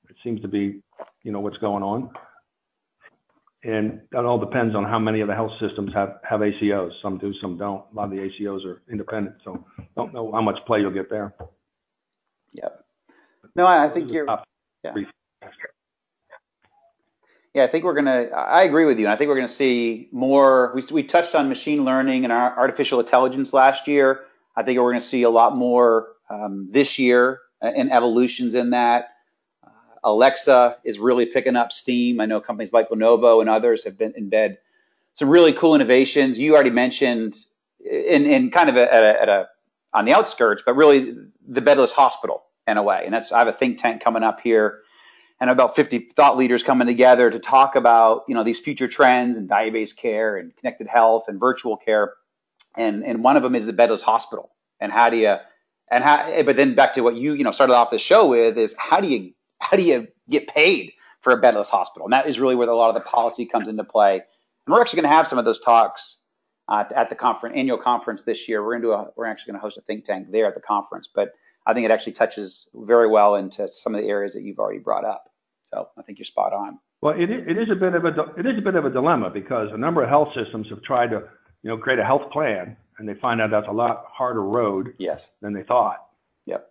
It 0.09 0.15
seems 0.23 0.41
to 0.41 0.47
be, 0.47 0.81
you 1.23 1.31
know, 1.31 1.39
what's 1.39 1.57
going 1.57 1.83
on 1.83 2.09
and 3.65 4.01
that 4.11 4.25
all 4.25 4.37
depends 4.37 4.75
on 4.75 4.83
how 4.83 4.99
many 4.99 5.21
of 5.21 5.27
the 5.27 5.33
health 5.33 5.51
systems 5.59 5.91
have, 5.93 6.19
have 6.23 6.41
ACOs. 6.41 6.91
Some 7.01 7.17
do, 7.17 7.33
some 7.41 7.57
don't. 7.57 7.83
A 7.91 7.95
lot 7.95 8.05
of 8.05 8.11
the 8.11 8.17
ACOs 8.17 8.63
are 8.63 8.83
independent, 8.91 9.37
so 9.43 9.65
don't 9.95 10.13
know 10.13 10.31
how 10.31 10.41
much 10.41 10.59
play 10.67 10.79
you'll 10.81 10.91
get 10.91 11.09
there. 11.09 11.33
Yep. 12.53 12.85
No, 13.55 13.65
I 13.65 13.89
think 13.89 14.11
you're. 14.11 14.27
Yeah. 14.83 14.93
yeah, 17.55 17.63
I 17.63 17.67
think 17.67 17.85
we're 17.85 17.95
gonna. 17.95 18.25
I 18.35 18.63
agree 18.63 18.85
with 18.85 18.99
you. 18.99 19.07
I 19.07 19.15
think 19.15 19.29
we're 19.29 19.35
gonna 19.35 19.47
see 19.47 20.09
more. 20.11 20.71
We 20.75 20.83
we 20.91 21.03
touched 21.03 21.33
on 21.33 21.49
machine 21.49 21.83
learning 21.83 22.23
and 22.23 22.31
artificial 22.31 22.99
intelligence 22.99 23.51
last 23.51 23.87
year. 23.87 24.25
I 24.55 24.61
think 24.61 24.79
we're 24.79 24.91
gonna 24.91 25.01
see 25.01 25.23
a 25.23 25.29
lot 25.29 25.55
more 25.55 26.09
um, 26.29 26.69
this 26.71 26.99
year 26.99 27.39
and 27.61 27.91
evolutions 27.91 28.53
in 28.53 28.71
that. 28.71 29.14
Alexa 30.05 30.77
is 30.83 30.99
really 30.99 31.25
picking 31.25 31.55
up 31.55 31.73
steam. 31.73 32.21
I 32.21 32.25
know 32.25 32.39
companies 32.39 32.71
like 32.71 32.89
Lenovo 32.89 33.41
and 33.41 33.49
others 33.49 33.83
have 33.83 33.97
been 33.97 34.13
in 34.15 34.29
bed. 34.29 34.59
Some 35.15 35.29
really 35.29 35.51
cool 35.51 35.75
innovations. 35.75 36.37
You 36.37 36.53
already 36.53 36.69
mentioned 36.69 37.35
in, 37.79 38.25
in 38.25 38.51
kind 38.51 38.69
of 38.69 38.77
a, 38.77 38.93
at, 38.93 39.03
a, 39.03 39.21
at 39.21 39.29
a 39.29 39.47
on 39.93 40.05
the 40.05 40.13
outskirts, 40.13 40.61
but 40.65 40.75
really 40.75 41.15
the 41.47 41.61
bedless 41.61 41.91
hospital 41.91 42.43
in 42.67 42.77
a 42.77 42.83
way. 42.83 43.01
And 43.05 43.13
that's 43.13 43.31
I 43.31 43.39
have 43.39 43.47
a 43.47 43.53
think 43.53 43.79
tank 43.79 44.03
coming 44.03 44.23
up 44.23 44.39
here 44.41 44.81
and 45.39 45.49
about 45.49 45.75
50 45.75 46.11
thought 46.15 46.37
leaders 46.37 46.63
coming 46.63 46.87
together 46.87 47.29
to 47.29 47.39
talk 47.39 47.75
about 47.75 48.23
you 48.27 48.35
know 48.35 48.43
these 48.43 48.59
future 48.59 48.87
trends 48.87 49.37
and 49.37 49.49
value-based 49.49 49.97
care 49.97 50.37
and 50.37 50.55
connected 50.55 50.87
health 50.87 51.25
and 51.27 51.39
virtual 51.39 51.77
care 51.77 52.13
and 52.77 53.03
and 53.03 53.23
one 53.23 53.37
of 53.37 53.43
them 53.43 53.55
is 53.55 53.65
the 53.65 53.73
bedless 53.73 54.01
hospital 54.01 54.51
and 54.79 54.91
how 54.91 55.09
do 55.09 55.17
you 55.17 55.35
and 55.91 56.03
how 56.03 56.43
but 56.43 56.55
then 56.55 56.75
back 56.75 56.93
to 56.93 57.01
what 57.01 57.15
you 57.15 57.33
you 57.33 57.43
know 57.43 57.51
started 57.51 57.73
off 57.73 57.91
the 57.91 57.99
show 57.99 58.27
with 58.27 58.57
is 58.57 58.73
how 58.77 59.01
do 59.01 59.07
you 59.07 59.33
how 59.69 59.77
do 59.77 59.83
you 59.83 60.07
get 60.29 60.47
paid 60.47 60.93
for 61.21 61.33
a 61.33 61.37
bedless 61.37 61.69
hospital? 61.69 62.05
And 62.05 62.13
that 62.13 62.27
is 62.27 62.39
really 62.39 62.55
where 62.55 62.69
a 62.69 62.75
lot 62.75 62.89
of 62.89 62.95
the 62.95 63.09
policy 63.09 63.45
comes 63.45 63.67
into 63.67 63.83
play. 63.83 64.15
And 64.15 64.73
we're 64.73 64.81
actually 64.81 65.01
going 65.01 65.11
to 65.11 65.15
have 65.15 65.27
some 65.27 65.39
of 65.39 65.45
those 65.45 65.59
talks 65.59 66.17
uh, 66.67 66.83
at 66.95 67.09
the 67.09 67.15
conference, 67.15 67.55
annual 67.57 67.77
conference 67.77 68.23
this 68.23 68.47
year. 68.47 68.63
We're 68.63 68.79
going 68.79 68.81
to 68.83 68.87
do 68.87 68.93
a, 68.93 69.07
we're 69.15 69.25
actually 69.25 69.53
going 69.53 69.61
to 69.61 69.63
host 69.63 69.77
a 69.77 69.81
think 69.81 70.05
tank 70.05 70.27
there 70.31 70.47
at 70.47 70.55
the 70.55 70.61
conference, 70.61 71.09
but 71.13 71.33
I 71.65 71.73
think 71.73 71.85
it 71.85 71.91
actually 71.91 72.13
touches 72.13 72.69
very 72.75 73.07
well 73.07 73.35
into 73.35 73.67
some 73.67 73.95
of 73.95 74.01
the 74.01 74.07
areas 74.07 74.33
that 74.33 74.43
you've 74.43 74.59
already 74.59 74.79
brought 74.79 75.05
up. 75.05 75.25
So 75.73 75.89
I 75.97 76.03
think 76.03 76.19
you're 76.19 76.25
spot 76.25 76.53
on. 76.53 76.79
Well, 77.01 77.15
it, 77.15 77.29
it 77.29 77.57
is 77.57 77.69
a 77.71 77.75
bit 77.75 77.93
of 77.93 78.05
a 78.05 78.09
it 78.37 78.45
is 78.45 78.57
a 78.57 78.61
bit 78.61 78.75
of 78.75 78.85
a 78.85 78.89
dilemma 78.89 79.29
because 79.29 79.69
a 79.73 79.77
number 79.77 80.03
of 80.03 80.09
health 80.09 80.29
systems 80.35 80.67
have 80.69 80.81
tried 80.83 81.09
to 81.09 81.23
you 81.63 81.69
know 81.69 81.77
create 81.77 81.99
a 81.99 82.05
health 82.05 82.31
plan 82.31 82.77
and 82.97 83.09
they 83.09 83.15
find 83.15 83.41
out 83.41 83.51
that's 83.51 83.67
a 83.67 83.71
lot 83.71 84.05
harder 84.11 84.43
road 84.43 84.93
yes. 84.97 85.25
than 85.41 85.53
they 85.53 85.63
thought. 85.63 86.05
Yep. 86.45 86.69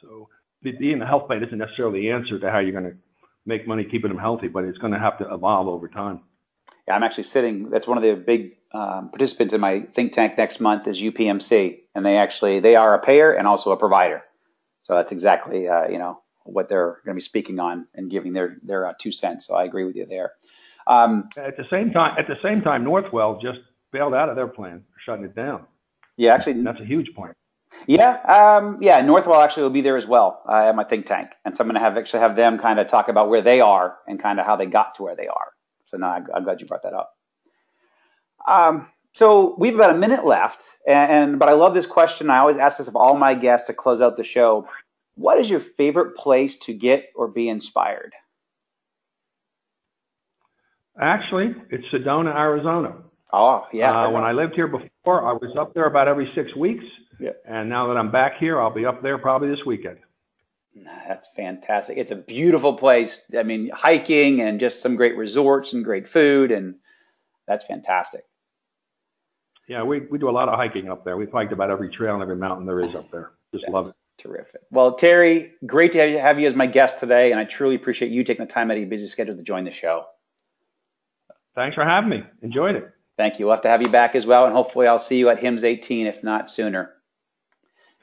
So 0.00 0.28
being 0.72 1.00
a 1.00 1.06
health 1.06 1.26
plan 1.26 1.42
isn't 1.42 1.58
necessarily 1.58 2.00
the 2.00 2.10
answer 2.10 2.38
to 2.38 2.50
how 2.50 2.58
you're 2.58 2.72
going 2.72 2.92
to 2.92 2.96
make 3.44 3.66
money 3.66 3.84
keeping 3.84 4.10
them 4.10 4.18
healthy, 4.18 4.48
but 4.48 4.64
it's 4.64 4.78
going 4.78 4.92
to 4.92 4.98
have 4.98 5.18
to 5.18 5.32
evolve 5.32 5.68
over 5.68 5.88
time. 5.88 6.20
Yeah, 6.86 6.94
I'm 6.94 7.02
actually 7.02 7.24
sitting. 7.24 7.70
That's 7.70 7.86
one 7.86 7.98
of 7.98 8.04
the 8.04 8.14
big 8.14 8.56
um, 8.72 9.10
participants 9.10 9.54
in 9.54 9.60
my 9.60 9.80
think 9.94 10.12
tank 10.12 10.36
next 10.36 10.60
month 10.60 10.86
is 10.86 11.00
UPMC, 11.00 11.80
and 11.94 12.04
they 12.04 12.16
actually 12.16 12.60
they 12.60 12.76
are 12.76 12.94
a 12.94 13.00
payer 13.00 13.32
and 13.32 13.46
also 13.46 13.72
a 13.72 13.76
provider. 13.76 14.22
So 14.82 14.94
that's 14.94 15.12
exactly 15.12 15.68
uh, 15.68 15.88
you 15.88 15.98
know 15.98 16.20
what 16.44 16.68
they're 16.68 16.98
going 17.04 17.16
to 17.16 17.20
be 17.20 17.24
speaking 17.24 17.58
on 17.58 17.86
and 17.94 18.10
giving 18.10 18.32
their 18.32 18.58
their 18.62 18.86
uh, 18.86 18.92
two 19.00 19.12
cents. 19.12 19.46
So 19.46 19.54
I 19.56 19.64
agree 19.64 19.84
with 19.84 19.96
you 19.96 20.06
there. 20.06 20.32
Um, 20.86 21.28
at 21.36 21.56
the 21.56 21.66
same 21.70 21.90
time, 21.90 22.16
at 22.18 22.28
the 22.28 22.36
same 22.42 22.62
time, 22.62 22.84
Northwell 22.84 23.40
just 23.40 23.58
bailed 23.92 24.14
out 24.14 24.28
of 24.28 24.36
their 24.36 24.46
plan, 24.46 24.84
for 24.92 25.00
shutting 25.04 25.24
it 25.24 25.34
down. 25.34 25.66
Yeah, 26.16 26.34
actually, 26.34 26.62
that's 26.62 26.80
a 26.80 26.84
huge 26.84 27.12
point. 27.14 27.36
Yeah, 27.86 28.10
um, 28.10 28.78
yeah. 28.80 29.00
Northwell 29.02 29.42
actually 29.44 29.64
will 29.64 29.70
be 29.70 29.80
there 29.80 29.96
as 29.96 30.06
well 30.06 30.42
uh, 30.48 30.68
at 30.68 30.76
my 30.76 30.84
think 30.84 31.06
tank, 31.06 31.30
and 31.44 31.56
so 31.56 31.62
I'm 31.62 31.68
going 31.68 31.74
to 31.74 31.80
have 31.80 31.96
actually 31.96 32.20
have 32.20 32.36
them 32.36 32.58
kind 32.58 32.80
of 32.80 32.88
talk 32.88 33.08
about 33.08 33.28
where 33.28 33.42
they 33.42 33.60
are 33.60 33.96
and 34.06 34.20
kind 34.20 34.40
of 34.40 34.46
how 34.46 34.56
they 34.56 34.66
got 34.66 34.96
to 34.96 35.02
where 35.02 35.16
they 35.16 35.28
are. 35.28 35.52
So 35.86 35.96
now 35.96 36.24
I'm 36.34 36.44
glad 36.44 36.60
you 36.60 36.66
brought 36.66 36.82
that 36.82 36.94
up. 36.94 37.12
Um, 38.46 38.88
so 39.12 39.54
we 39.58 39.68
have 39.68 39.76
about 39.76 39.94
a 39.94 39.98
minute 39.98 40.24
left, 40.24 40.62
and, 40.86 41.12
and 41.12 41.38
but 41.38 41.48
I 41.48 41.52
love 41.52 41.74
this 41.74 41.86
question. 41.86 42.28
I 42.28 42.38
always 42.38 42.56
ask 42.56 42.76
this 42.78 42.86
of 42.86 42.96
all 42.96 43.16
my 43.16 43.34
guests 43.34 43.68
to 43.68 43.72
close 43.74 44.00
out 44.00 44.16
the 44.16 44.24
show. 44.24 44.68
What 45.14 45.38
is 45.38 45.48
your 45.48 45.60
favorite 45.60 46.16
place 46.16 46.58
to 46.64 46.74
get 46.74 47.06
or 47.14 47.28
be 47.28 47.48
inspired? 47.48 48.12
Actually, 51.00 51.54
it's 51.70 51.84
Sedona, 51.92 52.34
Arizona. 52.34 52.94
Oh, 53.32 53.64
yeah. 53.72 54.06
Uh, 54.06 54.10
when 54.10 54.22
I 54.22 54.32
lived 54.32 54.54
here 54.54 54.68
before, 54.68 55.28
I 55.28 55.32
was 55.32 55.54
up 55.58 55.74
there 55.74 55.86
about 55.86 56.08
every 56.08 56.30
six 56.34 56.54
weeks. 56.56 56.84
Yeah. 57.18 57.30
And 57.46 57.68
now 57.68 57.88
that 57.88 57.96
I'm 57.96 58.10
back 58.10 58.38
here, 58.38 58.60
I'll 58.60 58.70
be 58.70 58.86
up 58.86 59.02
there 59.02 59.18
probably 59.18 59.48
this 59.48 59.64
weekend. 59.64 59.98
That's 61.08 61.28
fantastic. 61.34 61.96
It's 61.96 62.10
a 62.10 62.16
beautiful 62.16 62.74
place. 62.74 63.20
I 63.36 63.42
mean, 63.42 63.70
hiking 63.70 64.42
and 64.42 64.60
just 64.60 64.82
some 64.82 64.96
great 64.96 65.16
resorts 65.16 65.72
and 65.72 65.84
great 65.84 66.08
food, 66.08 66.50
and 66.50 66.74
that's 67.46 67.64
fantastic. 67.64 68.24
Yeah, 69.68 69.82
we, 69.82 70.00
we 70.00 70.18
do 70.18 70.28
a 70.28 70.30
lot 70.30 70.48
of 70.48 70.56
hiking 70.56 70.90
up 70.90 71.04
there. 71.04 71.16
We've 71.16 71.32
hiked 71.32 71.52
about 71.52 71.70
every 71.70 71.90
trail 71.90 72.14
and 72.14 72.22
every 72.22 72.36
mountain 72.36 72.66
there 72.66 72.80
is 72.80 72.94
up 72.94 73.10
there. 73.10 73.32
Just 73.52 73.62
that's 73.62 73.72
love 73.72 73.88
it. 73.88 73.94
Terrific. 74.18 74.62
Well, 74.70 74.94
Terry, 74.94 75.52
great 75.66 75.92
to 75.92 76.20
have 76.20 76.38
you 76.38 76.46
as 76.46 76.54
my 76.54 76.66
guest 76.66 77.00
today, 77.00 77.32
and 77.32 77.40
I 77.40 77.44
truly 77.44 77.74
appreciate 77.74 78.10
you 78.10 78.24
taking 78.24 78.46
the 78.46 78.52
time 78.52 78.70
out 78.70 78.74
of 78.74 78.80
your 78.80 78.88
busy 78.88 79.08
schedule 79.08 79.36
to 79.36 79.42
join 79.42 79.64
the 79.64 79.70
show. 79.70 80.06
Thanks 81.54 81.74
for 81.74 81.84
having 81.84 82.10
me. 82.10 82.22
Enjoyed 82.42 82.76
it. 82.76 82.90
Thank 83.16 83.38
you. 83.38 83.46
We'll 83.46 83.54
have 83.54 83.62
to 83.62 83.68
have 83.68 83.82
you 83.82 83.88
back 83.88 84.14
as 84.14 84.26
well, 84.26 84.44
and 84.44 84.54
hopefully 84.54 84.86
I'll 84.86 84.98
see 84.98 85.18
you 85.18 85.30
at 85.30 85.40
HIMSS 85.40 85.64
18, 85.64 86.06
if 86.06 86.22
not 86.22 86.50
sooner. 86.50 86.92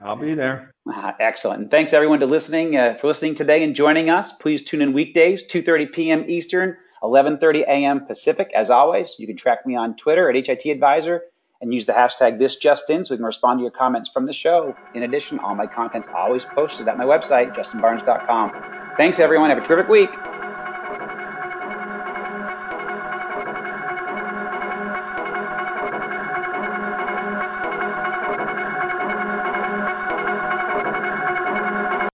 I'll 0.02 0.16
be 0.16 0.34
there. 0.34 0.74
Uh, 0.92 1.14
excellent. 1.20 1.62
And 1.62 1.72
thanks 1.72 1.94
everyone 1.94 2.20
to 2.20 2.26
listening 2.26 2.76
uh, 2.76 2.96
for 3.00 3.08
listening 3.08 3.36
today 3.36 3.64
and 3.64 3.76
joining 3.76 4.10
us. 4.10 4.34
Please 4.34 4.64
tune 4.64 4.82
in 4.82 4.94
weekdays, 4.94 5.48
2:30 5.48 5.94
p.m. 5.94 6.26
Eastern, 6.30 6.78
11:30 7.02 7.62
a.m. 7.62 8.06
Pacific. 8.06 8.52
As 8.54 8.70
always, 8.70 9.16
you 9.18 9.28
can 9.28 9.38
track 9.38 9.66
me 9.66 9.76
on 9.76 9.96
Twitter 9.96 10.30
at 10.30 10.36
HIT 10.36 10.66
Advisor 10.66 11.22
and 11.62 11.74
use 11.74 11.86
the 11.86 11.94
hashtag 11.94 12.40
ThisJustIn 12.40 13.06
so 13.06 13.14
we 13.14 13.18
can 13.18 13.26
respond 13.26 13.60
to 13.60 13.62
your 13.62 13.72
comments 13.72 14.10
from 14.10 14.26
the 14.26 14.34
show. 14.34 14.76
In 14.94 15.04
addition, 15.04 15.40
all 15.40 15.56
my 15.56 15.68
content's 15.68 16.10
always 16.14 16.44
posted 16.44 16.90
at 16.90 16.98
my 16.98 17.06
website, 17.06 17.56
justinbarnes.com. 17.56 18.96
Thanks 18.98 19.20
everyone. 19.20 19.50
Have 19.50 19.64
a 19.64 19.66
terrific 19.66 19.90
week. 19.90 20.10